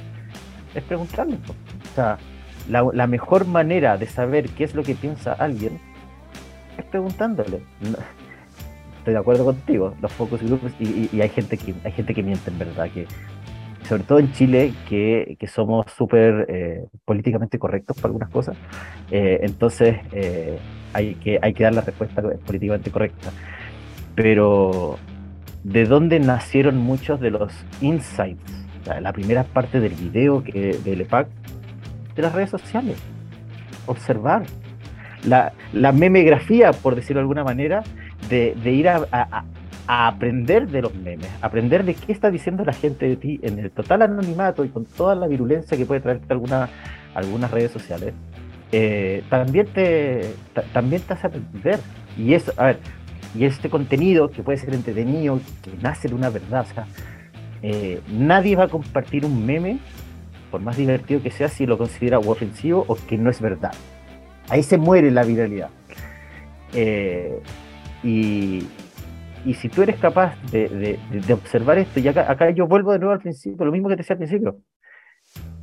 [0.75, 1.37] es preguntarle.
[1.37, 2.19] O sea,
[2.69, 5.79] la, mejor manera de saber qué es lo que piensa alguien
[6.77, 7.63] es preguntándole.
[9.07, 12.51] Estoy de acuerdo contigo, los focus groups, y, hay gente que hay gente que miente
[12.51, 13.07] en verdad, que
[13.89, 18.57] sobre todo en Chile, que, somos súper eh, políticamente correctos para algunas cosas.
[19.13, 20.59] Eh, entonces, eh,
[20.93, 23.31] hay, que, hay que dar la respuesta políticamente correcta.
[24.17, 24.99] Pero,
[25.63, 28.53] ¿de dónde nacieron muchos de los insights?
[29.01, 31.29] la primera parte del video que, del EPAC,
[32.15, 32.97] de las redes sociales.
[33.87, 34.47] Observar.
[35.25, 37.83] La, la memegrafía, por decirlo de alguna manera,
[38.29, 39.45] de, ir a,
[39.87, 43.71] aprender de los memes, aprender de qué está diciendo la gente de ti en el
[43.71, 46.69] total anonimato y con toda la virulencia que puede traerte alguna,
[47.15, 48.13] algunas redes sociales,
[48.73, 50.35] eh, también, te,
[50.73, 51.79] también te hace aprender.
[52.19, 52.79] Y a ver,
[53.35, 56.67] y este contenido que puede ser entretenido, que nace de una verdad,
[57.63, 59.79] eh, nadie va a compartir un meme,
[60.51, 63.73] por más divertido que sea, si lo considera ofensivo o que no es verdad.
[64.49, 65.71] Ahí se muere la viralidad.
[66.73, 67.41] Eh,
[68.07, 68.69] y,
[69.45, 70.99] y si tú eres capaz de,
[71.33, 74.15] observar esto, y acá, yo vuelvo de nuevo al principio, lo mismo que te decía
[74.15, 74.59] al principio,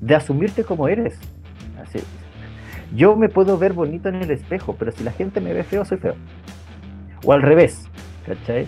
[0.01, 1.17] de asumirte como eres.
[2.93, 5.86] Yo me puedo ver bonito en el espejo, pero si la gente me ve feo,
[5.86, 6.15] soy feo.
[7.25, 7.88] O al revés,
[8.25, 8.67] ¿cachai?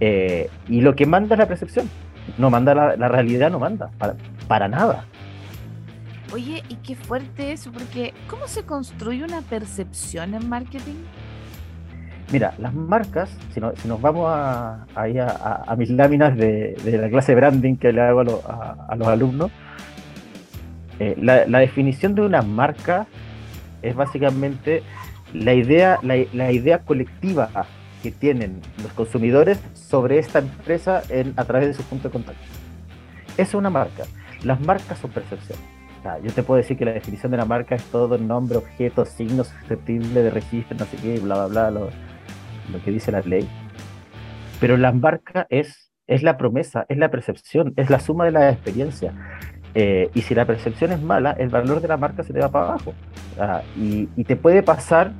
[0.00, 1.88] Eh, y lo que manda es la percepción.
[2.36, 4.16] No manda la, realidad, no manda, para,
[4.48, 5.06] para nada.
[6.32, 11.04] Oye, y qué fuerte eso, porque ¿cómo se construye una percepción en marketing?
[12.32, 17.92] Mira, las marcas, si, nos vamos a, a, mis láminas de, la clase branding que
[17.92, 19.50] le hago a, los alumnos,
[20.98, 23.06] eh, la, definición de una marca
[23.82, 24.82] es básicamente
[25.32, 27.50] la idea, la, idea colectiva
[28.02, 31.02] que tienen los consumidores sobre esta empresa
[31.36, 32.42] a través de su punto de contacto.
[33.36, 34.04] Es una marca.
[34.44, 35.58] Las marcas son percepción.
[36.22, 39.44] yo te puedo decir que la definición de una marca es todo nombre, objeto, signo
[39.44, 41.88] susceptible de registro, no sé qué, bla, bla, bla,
[42.84, 43.48] que dice la ley.
[44.60, 48.50] Pero la marca es, es la promesa, es la percepción, es la suma de la
[48.50, 49.12] experiencia.
[49.74, 52.50] Eh, y si la percepción es mala, el valor de la marca se te va
[52.50, 52.94] para abajo.
[53.38, 55.12] Ah, y, te puede pasar,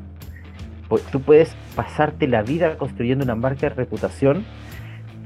[0.89, 4.45] pues, tú puedes pasarte la vida construyendo una marca de reputación,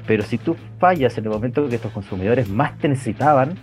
[0.06, 3.54] pero si tú fallas en el momento que estos consumidores más te necesitaban,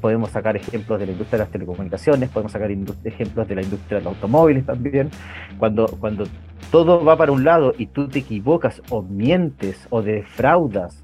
[0.00, 3.98] podemos sacar ejemplos de la industria de las telecomunicaciones, podemos sacar ejemplos de la industria
[3.98, 5.10] de los automóviles también,
[5.58, 6.24] cuando, cuando
[6.70, 11.02] todo va para un lado y tú te equivocas o mientes o defraudas,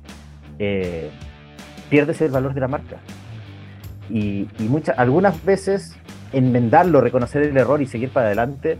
[0.59, 1.11] eh,
[1.90, 2.98] pierdes el valor de la marca.
[4.09, 5.96] Y, muchas, algunas veces
[6.33, 8.79] enmendarlo, reconocer el error y seguir para adelante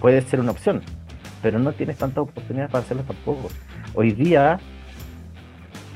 [0.00, 0.80] puede ser una opción,
[1.42, 3.48] pero no tienes tanta oportunidad para hacerlo tampoco.
[3.94, 4.58] Hoy día,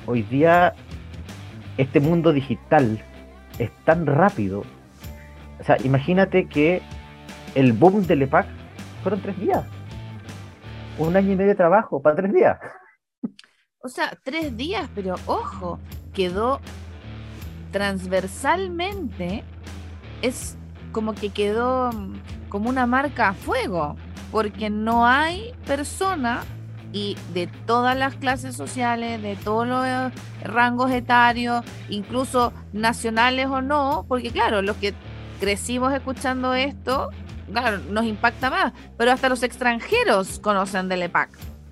[0.05, 0.75] hoy día,
[1.79, 3.03] este mundo digital
[3.59, 4.65] es tan rápido.
[5.59, 6.83] O sea, imagínate que
[7.55, 8.47] el boom del EPAC
[9.03, 9.65] fueron tres días
[10.99, 12.59] un año y medio de trabajo para tres días.
[13.79, 15.79] O sea, tres días, pero ojo,
[16.13, 16.61] quedó
[17.71, 19.45] transversalmente,
[20.23, 20.57] es
[20.93, 23.97] como que quedó mm, como una marca a fuego,
[24.33, 26.43] porque no hay persona
[26.93, 30.11] y de todas las clases sociales, de todos los eh,
[30.45, 34.95] rangos etarios, incluso nacionales o no, porque claro, los que
[35.39, 37.11] crecimos escuchando esto,
[37.51, 41.31] claro, nos impacta más, pero hasta los extranjeros conocen del EPAC.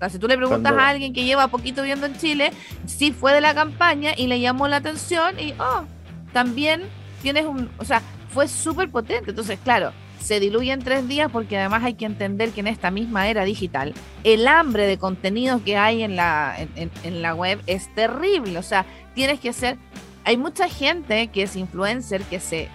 [0.09, 2.51] si tú le preguntas a alguien que lleva poquito viviendo en Chile,
[2.85, 5.85] si fue de la campaña y le llamó la atención y, oh,
[6.33, 6.83] también
[7.21, 9.31] tienes un, o sea, fue súper potente.
[9.31, 12.89] Entonces, claro, se diluye en tres días porque además hay que entender que en esta
[12.91, 17.93] misma era digital, el hambre de contenido que hay en la, en, la web es
[17.93, 18.57] terrible.
[18.57, 19.77] O sea, tienes que ser...
[20.23, 22.69] Hay mucha gente que es influencer que se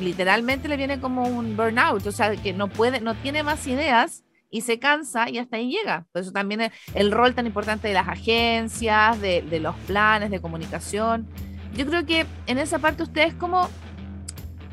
[0.00, 4.24] literalmente le viene como un burnout, o sea, que no puede, no tiene más ideas
[4.50, 6.06] y se cansa y hasta ahí llega.
[6.12, 10.40] Por eso también el, el rol tan importante de las agencias, de, los planes de
[10.40, 11.28] comunicación.
[11.74, 13.68] Yo creo que en esa parte ustedes cómo,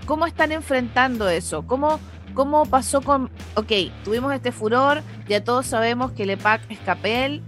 [0.05, 1.99] cómo están enfrentando eso, cómo,
[2.33, 3.71] ¿Cómo pasó con, ok,
[4.05, 7.41] tuvimos este furor, ya todos sabemos que Lepac es Capel.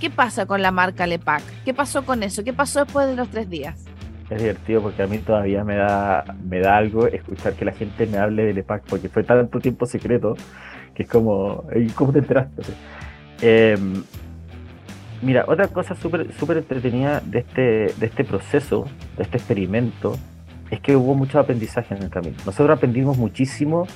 [0.00, 1.42] ¿Qué pasa con la marca Lepac?
[1.64, 2.44] ¿Qué pasó con eso?
[2.44, 3.89] ¿Qué pasó después de los tres días?
[4.30, 8.18] Es divertido porque a mí todavía me da, me algo escuchar que la gente me
[8.18, 10.36] hable de Lepac porque fue tanto tiempo secreto
[10.94, 11.64] que es como,
[11.96, 12.62] ¿cómo te enteraste?
[13.42, 14.02] Em,
[15.22, 20.16] mira, otra cosa súper super entretenida de este, de este proceso, de este experimento,
[20.70, 22.36] es que hubo mucho aprendizaje en el camino.
[22.46, 23.86] Nosotros aprendimos muchísimo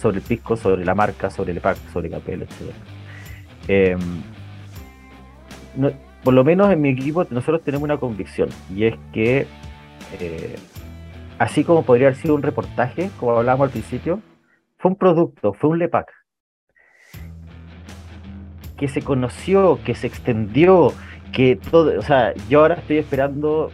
[0.00, 2.72] sobre el pisco, sobre la marca, sobre el EPAC, sobre Capel, etc.
[3.68, 4.00] Em,
[6.24, 9.46] por lo menos en mi equipo nosotros tenemos una convicción y es que
[10.20, 10.56] eh,
[11.38, 14.20] así como podría haber sido un reportaje, como hablábamos al principio,
[14.78, 16.10] fue un producto, fue un LEPAC
[18.76, 20.92] que se conoció, que se extendió,
[21.32, 23.70] que todo, o sea, yo ahora estoy esperando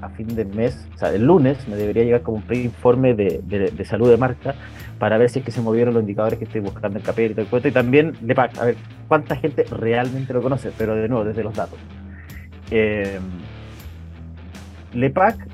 [0.00, 3.42] a fin de mes, o sea, el lunes me debería llegar como un pre-informe de,
[3.44, 4.54] de, salud de marca
[4.98, 7.34] para ver si es que se movieron los indicadores que estoy buscando en Capel y
[7.34, 11.24] todo el y también LEPAC, a ver cuánta gente realmente lo conoce, pero de nuevo,
[11.24, 11.78] desde los datos.
[12.70, 13.18] Eh,
[14.94, 15.46] LEPAC,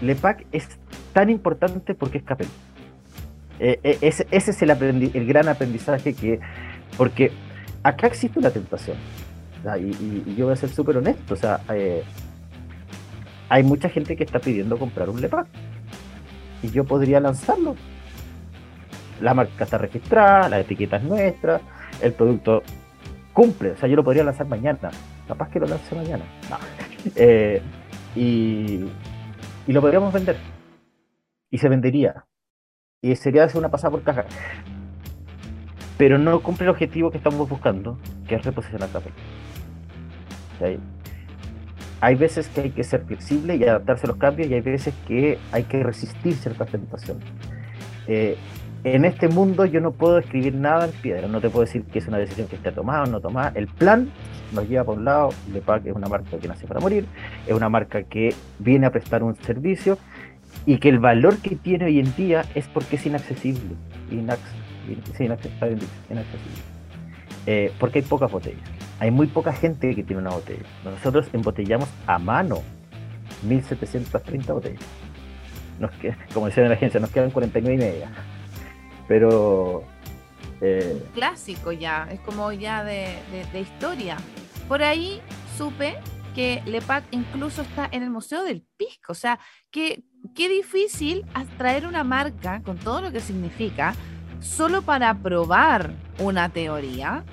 [0.00, 0.68] LEPAC es
[1.12, 2.48] tan importante porque es Capel.
[3.58, 6.40] Eh, eh, ese, es el, gran aprendizaje que,
[6.96, 7.32] porque
[7.82, 8.96] acá existe una tentación.
[9.80, 12.04] Y, yo voy a ser súper honesto, o sea, eh,
[13.48, 15.46] hay mucha gente que está pidiendo comprar un LEPAC.
[16.62, 17.76] Y yo podría lanzarlo.
[19.20, 21.60] La marca está registrada, la etiqueta es nuestra,
[22.02, 22.62] el producto
[23.32, 23.70] cumple.
[23.72, 24.90] O sea, yo lo podría lanzar mañana.
[25.26, 26.24] Capaz que lo lance mañana.
[28.16, 28.80] Y,
[29.66, 30.36] y lo podríamos vender.
[31.50, 32.26] Y se vendería.
[33.02, 34.24] Y sería hacer una pasada por caja.
[35.98, 37.98] Pero no cumple el objetivo que estamos buscando,
[38.28, 39.10] que es reposicionar café
[42.00, 44.94] hay veces que hay que ser flexible y adaptarse a los cambios y hay veces
[45.06, 47.24] que hay que resistir ciertas tentaciones.
[48.06, 48.36] Eh,
[48.84, 51.98] en este mundo yo no puedo escribir nada en piedra, no te puedo decir que
[51.98, 53.52] es una decisión que esté tomada o no tomada.
[53.54, 54.10] El plan
[54.52, 57.06] nos lleva por un lado, Lepac es una marca que nace para morir,
[57.46, 59.98] es una marca que viene a prestar un servicio
[60.64, 63.76] y que el valor que tiene hoy en día es porque es inaccesible,
[64.10, 65.02] inaccesible,
[67.46, 70.64] eh, porque hay pocas botellas hay muy poca gente que tiene una botella.
[70.84, 72.62] Nosotros embotellamos a mano
[73.42, 74.80] 1730 botellas.
[75.78, 75.90] Nos
[76.32, 78.10] como decía en la agencia, nos quedan 49 y media.
[79.06, 79.84] Pero.
[80.60, 83.18] Eh, Clásico ya, es como ya de,
[83.54, 84.16] historia.
[84.68, 85.20] Por ahí
[85.56, 85.96] supe
[86.34, 89.12] que Lepac incluso está en el Museo del Pisco.
[89.12, 89.38] O sea,
[89.70, 90.04] que,
[90.34, 91.24] qué difícil
[91.56, 93.94] traer una marca con todo lo que significa
[94.40, 97.24] solo para probar una teoría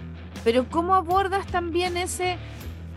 [0.43, 2.37] pero ¿cómo abordas también ese,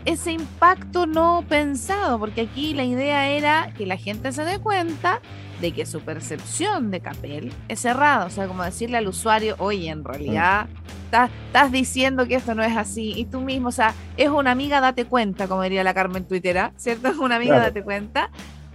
[0.04, 2.18] ese impacto no pensado?
[2.18, 5.20] Porque aquí la idea era que la gente se dé cuenta
[5.60, 9.88] de que su percepción de Capel es cerrada, o sea, como decirle al usuario, oye,
[9.88, 10.68] en realidad
[11.04, 14.80] estás, diciendo que esto no es así, y tú mismo, o sea, es una amiga,
[14.80, 17.08] date cuenta, como diría la Carmen Twittera, ¿cierto?
[17.08, 18.30] Es una amiga, date cuenta.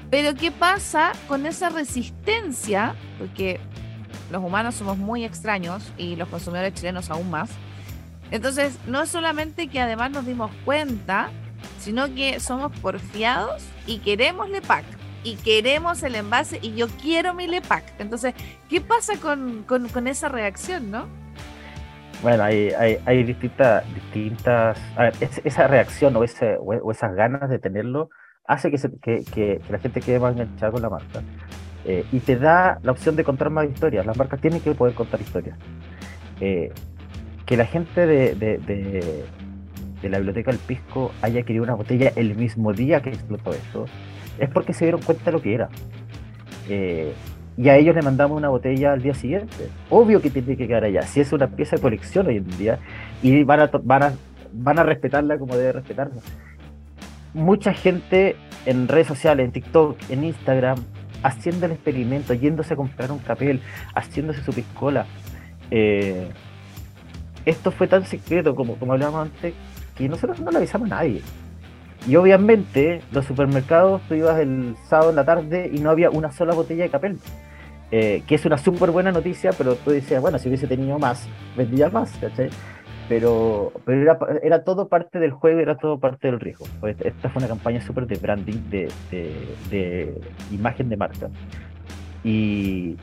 [0.09, 2.95] Pero ¿qué pasa con esa resistencia?
[3.17, 3.59] Porque
[4.31, 7.49] los humanos somos muy extraños y los consumidores chilenos aún más
[8.31, 11.29] entonces, no es solamente que además nos dimos cuenta,
[11.79, 14.85] sino que somos porfiados y queremos LEPAC
[15.23, 17.83] y queremos el envase y yo quiero mi LEPAC.
[17.99, 18.33] Entonces,
[18.69, 21.07] ¿qué pasa con, esa reacción, no?
[22.21, 22.71] Bueno, hay,
[23.05, 25.13] hay, distintas, distintas a ver,
[25.43, 28.09] esa reacción o, ese, o, esas ganas de tenerlo
[28.45, 31.23] hace que, que, que, la gente quede más enganchada con la marca.
[31.85, 34.05] Eh, y te da la opción de contar más historias.
[34.05, 35.57] Las marcas tienen que poder contar historias.
[36.39, 36.71] Eh,
[37.45, 42.71] que la gente de, de, la biblioteca del Pisco haya querido una botella el mismo
[42.73, 43.85] día que explotó esto,
[44.41, 45.69] es porque se dieron cuenta de lo que era.
[46.67, 47.13] Eh,
[47.57, 49.69] y a ellos le mandamos una botella al día siguiente.
[49.89, 51.03] Obvio que tiene que quedar allá.
[51.03, 52.79] Si es una pieza de colección hoy en día,
[53.21, 54.13] y van a, van a
[54.53, 56.21] van a respetarla como debe respetarla.
[57.33, 58.35] Mucha gente
[58.65, 60.77] en redes sociales, en TikTok, en Instagram,
[61.23, 63.61] haciendo el experimento, yéndose a comprar un papel,
[63.95, 65.05] haciéndose su piscola.
[65.69, 66.27] Eh,
[67.45, 69.53] esto fue tan secreto, como, como hablábamos antes,
[69.95, 71.21] que nosotros no le avisamos a nadie.
[72.07, 76.31] Y obviamente, los supermercados, tú ibas el sábado en la tarde y no había una
[76.31, 77.17] sola botella de capel.
[77.93, 81.27] Eh, que es una súper buena noticia, pero tú decías, bueno, si hubiese tenido más,
[81.57, 82.49] vendía más, ¿cachai?
[83.09, 86.65] Pero, pero era, era, todo parte del juego, era todo parte del riesgo.
[86.79, 88.89] Pues esta fue una campaña súper de branding, de,
[89.69, 90.17] de,
[90.51, 91.29] imagen de marca.
[92.23, 92.95] Y,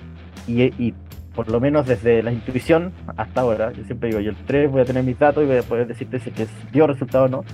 [0.46, 0.94] y, y,
[1.34, 4.80] por lo menos desde la intuición hasta ahora, yo siempre digo, yo el 3 voy
[4.80, 6.32] a tener mis datos y voy a poder decirte si
[6.72, 7.44] dio resultado o no,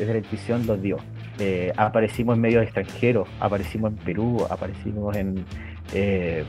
[0.00, 0.96] desde la los dio.
[1.38, 5.44] Eh, aparecimos en medios extranjeros, aparecimos en Perú, aparecimos en
[5.92, 6.44] eh,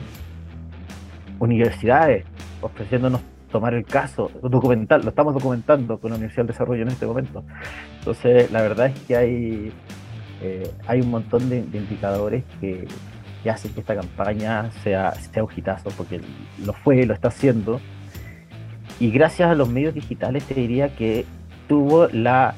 [1.39, 2.25] universidades
[2.61, 3.21] ofreciéndonos
[3.51, 7.43] tomar el caso, documentar, lo estamos documentando con la Universidad del Desarrollo en este momento.
[7.99, 9.73] Entonces, la verdad es que hay,
[10.41, 12.87] eh, hay un montón de, indicadores que,
[13.43, 16.21] que, hacen que esta campaña sea, sea un hitazo, porque
[16.65, 17.81] lo fue, lo está haciendo.
[19.01, 21.25] Y gracias a los medios digitales te diría que
[21.67, 22.55] tuvo la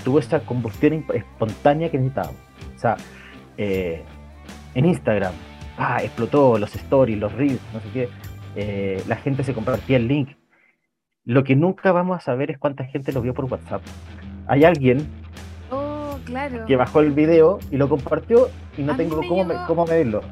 [0.00, 2.40] tuvo esa combustión espontánea que necesitábamos.
[2.76, 2.96] O sea,
[3.56, 4.02] eh,
[4.74, 5.32] en Instagram,
[5.78, 8.08] ah, explotó los stories, los reels, no sé qué
[8.56, 10.30] eh, la gente se compartía el link.
[11.24, 13.82] Lo que nunca vamos a saber es cuánta gente lo vio por WhatsApp.
[14.46, 15.06] Hay alguien
[15.70, 16.64] oh, claro.
[16.66, 20.22] que bajó el video y lo compartió y no tengo cómo, cómo medirlo.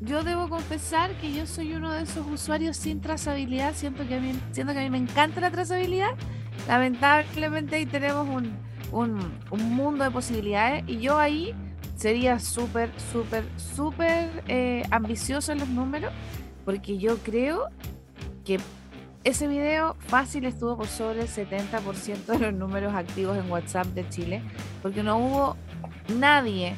[0.00, 3.72] Yo debo confesar que yo soy uno de esos usuarios sin trazabilidad.
[3.74, 6.10] Siento que a mí, siento que a mí me encanta la trazabilidad.
[6.66, 8.52] Lamentablemente ahí tenemos un,
[8.92, 9.18] un,
[9.50, 11.54] un mundo de posibilidades y yo ahí
[11.96, 16.12] sería súper, súper, súper eh, ambicioso en los números
[16.64, 17.68] porque yo creo
[18.44, 18.58] que
[19.24, 24.08] ese video fácil estuvo por sobre el 70% de los números activos en WhatsApp de
[24.08, 24.42] Chile,
[24.82, 25.56] porque no hubo
[26.18, 26.74] nadie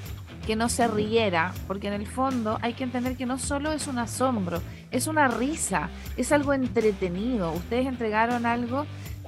[0.46, 3.86] que no se riera, porque en el fondo hay que entender que no solo es
[3.86, 4.60] un asombro,
[4.90, 5.88] es una risa,
[6.18, 7.50] es algo entretenido.
[7.52, 8.84] Ustedes entregaron algo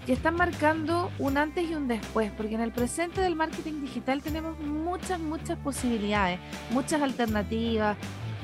[0.06, 4.22] que está marcando un antes y un después, porque en el presente del marketing digital
[4.22, 6.38] tenemos muchas, muchas posibilidades,
[6.70, 7.96] muchas alternativas,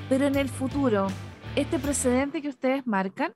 [0.09, 1.07] pero en el futuro
[1.55, 3.33] este precedente que ustedes marcan,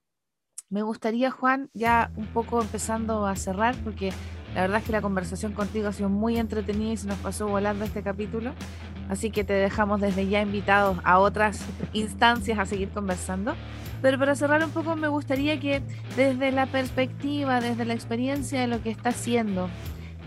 [0.69, 4.13] me gustaría, Juan, ya un poco empezando a cerrar, porque
[4.57, 7.47] la verdad es que la conversación contigo ha sido muy entretenida y se nos pasó
[7.47, 8.53] volando este capítulo.
[9.11, 11.61] Así que te dejamos desde ya invitados a otras
[11.93, 13.55] instancias a seguir conversando.
[14.01, 15.83] Pero para cerrar un poco, me gustaría que
[16.17, 19.69] desde la perspectiva, desde la experiencia de lo que está haciendo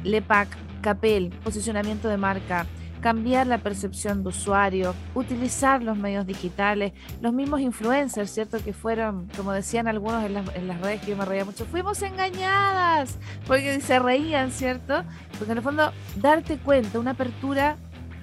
[0.04, 0.48] LEPAC,
[0.82, 2.68] CAPEL, posicionamiento de marca,
[3.02, 8.58] cambiar la percepción de usuario, utilizar los medios digitales, los mismos influencers, ¿cierto?
[8.64, 11.66] Que fueron, como decían algunos en las, en las redes que yo me reía mucho,
[11.66, 15.04] fuimos engañadas, porque se reían, ¿cierto?
[15.38, 17.78] Porque en el fondo, darte cuenta, una apertura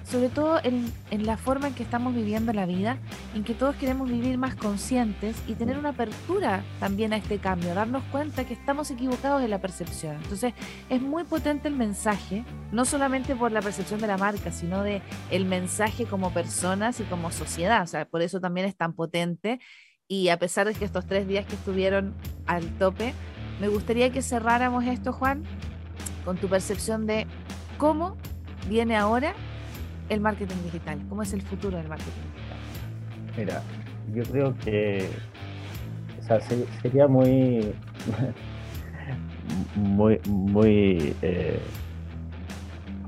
[0.09, 0.93] sobre todo en,
[1.25, 2.97] la forma en que estamos viviendo la vida,
[3.35, 7.73] en que todos queremos vivir más conscientes y tener una apertura también a este cambio,
[7.73, 10.15] darnos cuenta que estamos equivocados en la percepción.
[10.15, 10.53] Entonces,
[10.89, 15.01] es muy potente el mensaje, no solamente por la percepción de la marca, sino de
[15.29, 17.83] el mensaje como personas y como sociedad.
[17.83, 19.59] O sea, por eso también es tan potente.
[20.07, 23.13] Y a pesar de que estos tres días que estuvieron al tope,
[23.59, 25.43] me gustaría que cerráramos esto, Juan,
[26.23, 27.27] con tu percepción de
[27.77, 28.15] cómo
[28.69, 29.33] viene ahora
[30.09, 30.99] el marketing digital?
[31.09, 32.57] ¿Cómo es el futuro del marketing digital?
[33.37, 33.63] Mira,
[34.13, 35.07] yo creo que
[36.81, 37.73] sería muy,
[39.75, 41.59] muy, muy, eh,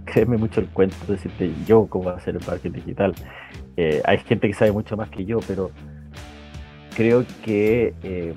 [0.05, 3.15] créeme mucho el cuento, decirte yo cómo ser el marketing digital.
[3.77, 5.71] Eh, hay gente que sabe mucho más que yo, pero
[6.95, 8.33] creo que eh,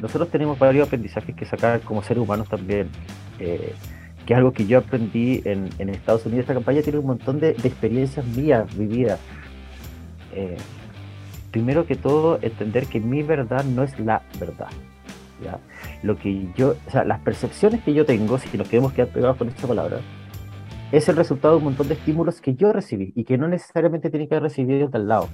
[0.00, 2.88] nosotros tenemos varios aprendizajes que sacar como seres humanos también.
[4.26, 6.42] Que es algo que yo aprendí en, Estados Unidos.
[6.42, 9.20] Esta campaña tiene un montón de, experiencias mías vividas.
[10.34, 10.56] Eh,
[11.50, 14.68] primero que todo, entender que mi verdad no es la verdad.
[16.02, 19.36] Lo que yo, o sea, las percepciones que yo tengo, si nos queremos quedar pegados
[19.36, 19.98] con esta palabra,
[20.92, 24.10] es el resultado de un montón de estímulos que yo recibí y que no necesariamente
[24.10, 25.28] tienen que haber recibido de al lado.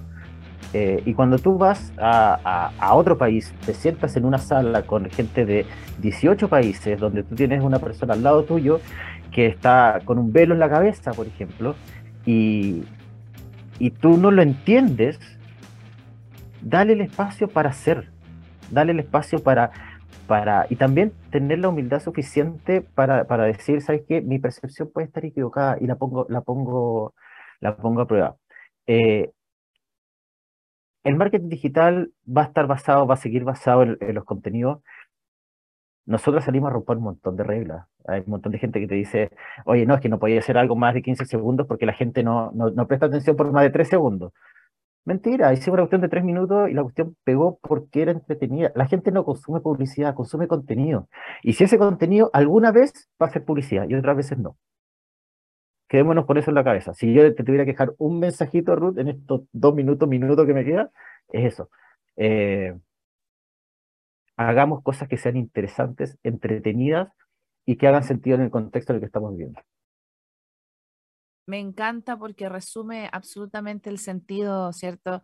[0.72, 5.44] Eh, y cuando tú vas a, otro país, te sientas en una sala con gente
[5.44, 5.66] de
[6.00, 8.80] 18 países, donde tú tienes una persona al lado tuyo
[9.32, 11.74] que está con un velo en la cabeza, por ejemplo,
[12.24, 12.84] y,
[13.78, 15.18] y tú no lo entiendes,
[16.62, 18.08] dale el espacio para hacer,
[18.70, 19.72] dale el espacio para,
[20.26, 24.20] para, y también tener la humildad suficiente para, para decir, ¿sabes qué?
[24.20, 27.14] Mi percepción puede estar equivocada y la pongo, la pongo,
[27.60, 28.36] la pongo a prueba.
[28.86, 29.30] Eh,
[31.05, 34.80] el marketing digital va a estar basado, va a seguir basado en, los contenidos,
[36.07, 37.86] nosotros salimos a romper un montón de reglas.
[38.07, 39.30] Hay un montón de gente que te dice,
[39.64, 42.22] oye, no, es que no podía hacer algo más de 15 segundos porque la gente
[42.24, 44.32] no, no, presta atención por más de 3 segundos.
[45.05, 48.72] Mentira, hice una cuestión de 3 minutos y la cuestión pegó porque era entretenida.
[48.74, 51.09] La gente no consume publicidad, consume contenido.
[51.42, 54.57] Y si ese contenido alguna vez va a ser publicidad y otras veces no.
[55.93, 56.95] Quedémonos con eso en la cabeza.
[56.95, 60.55] Si yo te tuviera que dejar un mensajito, Ruth, en estos dos minutos, minutos que
[60.55, 60.90] me queda,
[61.28, 61.68] es eso.
[62.16, 62.74] Eh,
[64.38, 67.12] hagamos cosas que sean interesantes, entretenidas
[67.66, 69.61] y que hagan sentido en el contexto en el que estamos viviendo.
[71.45, 75.22] Me encanta porque resume absolutamente el sentido, ¿cierto?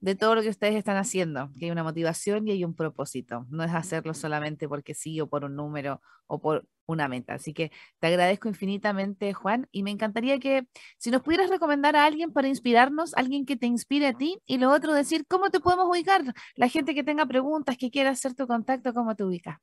[0.00, 3.44] De todo lo que ustedes están haciendo, que hay una motivación y hay un propósito.
[3.50, 7.34] No es hacerlo solamente porque sí o por un número o por una meta.
[7.34, 10.66] Así que te agradezco infinitamente, Juan, y me encantaría que
[10.98, 14.58] si nos pudieras recomendar a alguien para inspirarnos, alguien que te inspire a ti, y
[14.58, 16.22] lo otro, decir cómo te podemos ubicar.
[16.54, 19.60] La gente que tenga preguntas, que quiera hacer tu contacto, ¿cómo te ubica?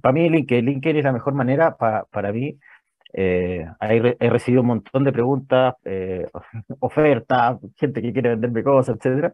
[0.00, 2.58] Para mí, LinkedIn, LinkedIn es la mejor manera para mí.
[3.12, 6.26] Eh, he recibido un montón de preguntas, eh,
[6.80, 9.32] ofertas, gente que quiere venderme cosas, etc.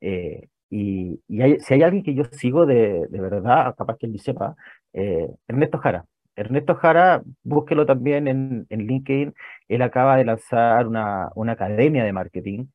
[0.00, 1.20] Eh, y,
[1.60, 4.56] si hay alguien que yo sigo de, de verdad, capaz que él sepa,
[4.92, 6.06] Ernesto Jara.
[6.36, 9.34] Ernesto Jara, búsquelo también en, en LinkedIn.
[9.68, 12.66] Él acaba de lanzar una, una, academia de marketing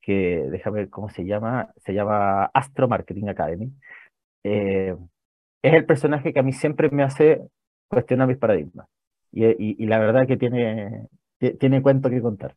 [0.00, 3.72] que, déjame ver cómo se llama, se llama Astro Marketing Academy.
[4.44, 4.96] Eh,
[5.62, 7.42] es el personaje que a mí siempre me hace
[7.88, 8.86] cuestionar mis paradigmas.
[9.32, 9.44] Y,
[9.82, 11.08] y, la verdad que tiene,
[11.58, 12.56] tiene cuento que contar.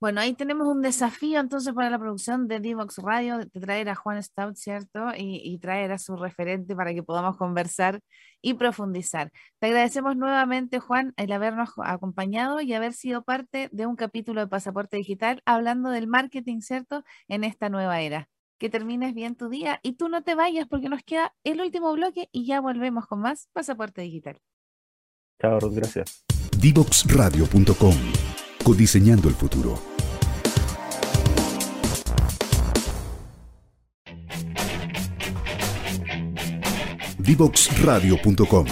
[0.00, 3.94] Bueno, ahí tenemos un desafío entonces para la producción de Divox Radio, de traer a
[3.94, 5.08] Juan Stout, ¿cierto?
[5.14, 8.00] Y, traer a su referente para que podamos conversar
[8.40, 9.30] y profundizar.
[9.58, 14.46] Te agradecemos nuevamente, Juan, el habernos acompañado y haber sido parte de un capítulo de
[14.46, 17.04] Pasaporte Digital hablando del marketing, ¿cierto?
[17.28, 18.26] En esta nueva era.
[18.58, 21.92] Que termines bien tu día y tú no te vayas porque nos queda el último
[21.92, 24.40] bloque y ya volvemos con más Pasaporte Digital.
[25.38, 26.24] Chao, gracias.
[26.58, 28.29] Divoxradio.com
[28.62, 29.78] Codiseñando el futuro.
[37.18, 38.66] Divoxradio.com.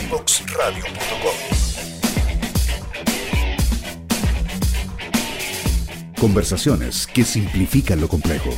[6.20, 8.51] Conversaciones que simplifican lo complejo.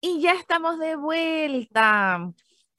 [0.00, 2.32] Y ya estamos de vuelta.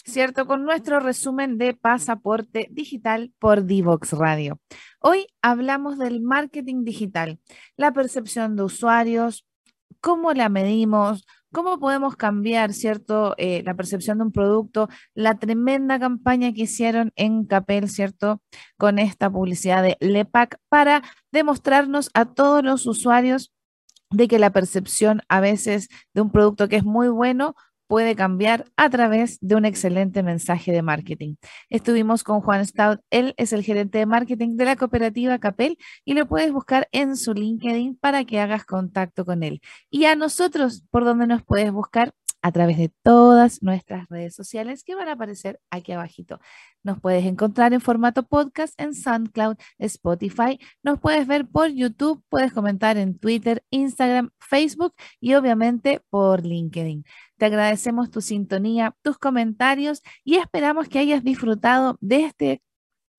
[0.05, 0.45] ¿Cierto?
[0.45, 4.59] Con nuestro resumen de pasaporte digital por Divox Radio.
[4.99, 7.39] Hoy hablamos del marketing digital,
[7.77, 9.45] la percepción de usuarios,
[10.01, 13.35] cómo la medimos, cómo podemos cambiar, ¿cierto?
[13.37, 18.41] Eh, la percepción de un producto, la tremenda campaña que hicieron en Capel, ¿cierto?
[18.77, 23.53] Con esta publicidad de LEPAC para demostrarnos a todos los usuarios
[24.09, 27.55] de que la percepción a veces de un producto que es muy bueno
[27.87, 31.35] puede cambiar a través de un excelente mensaje de marketing.
[31.69, 36.13] Estuvimos con Juan Stout, él es el gerente de marketing de la cooperativa Capel y
[36.13, 39.61] lo puedes buscar en su LinkedIn para que hagas contacto con él.
[39.89, 42.13] Y a nosotros, ¿por dónde nos puedes buscar?
[42.43, 46.39] A través de todas nuestras redes sociales que van a aparecer aquí abajito.
[46.83, 52.51] Nos puedes encontrar en formato podcast en SoundCloud, Spotify, nos puedes ver por YouTube, puedes
[52.51, 57.05] comentar en Twitter, Instagram, Facebook y obviamente por LinkedIn.
[57.37, 62.61] Te agradecemos tu sintonía, tus comentarios y esperamos que hayas disfrutado de este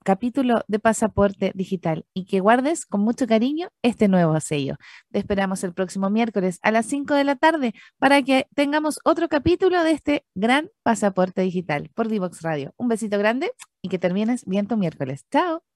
[0.04, 4.76] capítulo de Pasaporte Digital y que guardes con mucho cariño este nuevo sello.
[5.10, 9.28] Te esperamos el próximo miércoles a las 5 de la tarde para que tengamos otro
[9.28, 12.72] capítulo de este gran Pasaporte Digital por Divox Radio.
[12.76, 13.50] Un besito grande
[13.82, 15.26] y que termines bien tu miércoles.
[15.32, 15.73] Chao.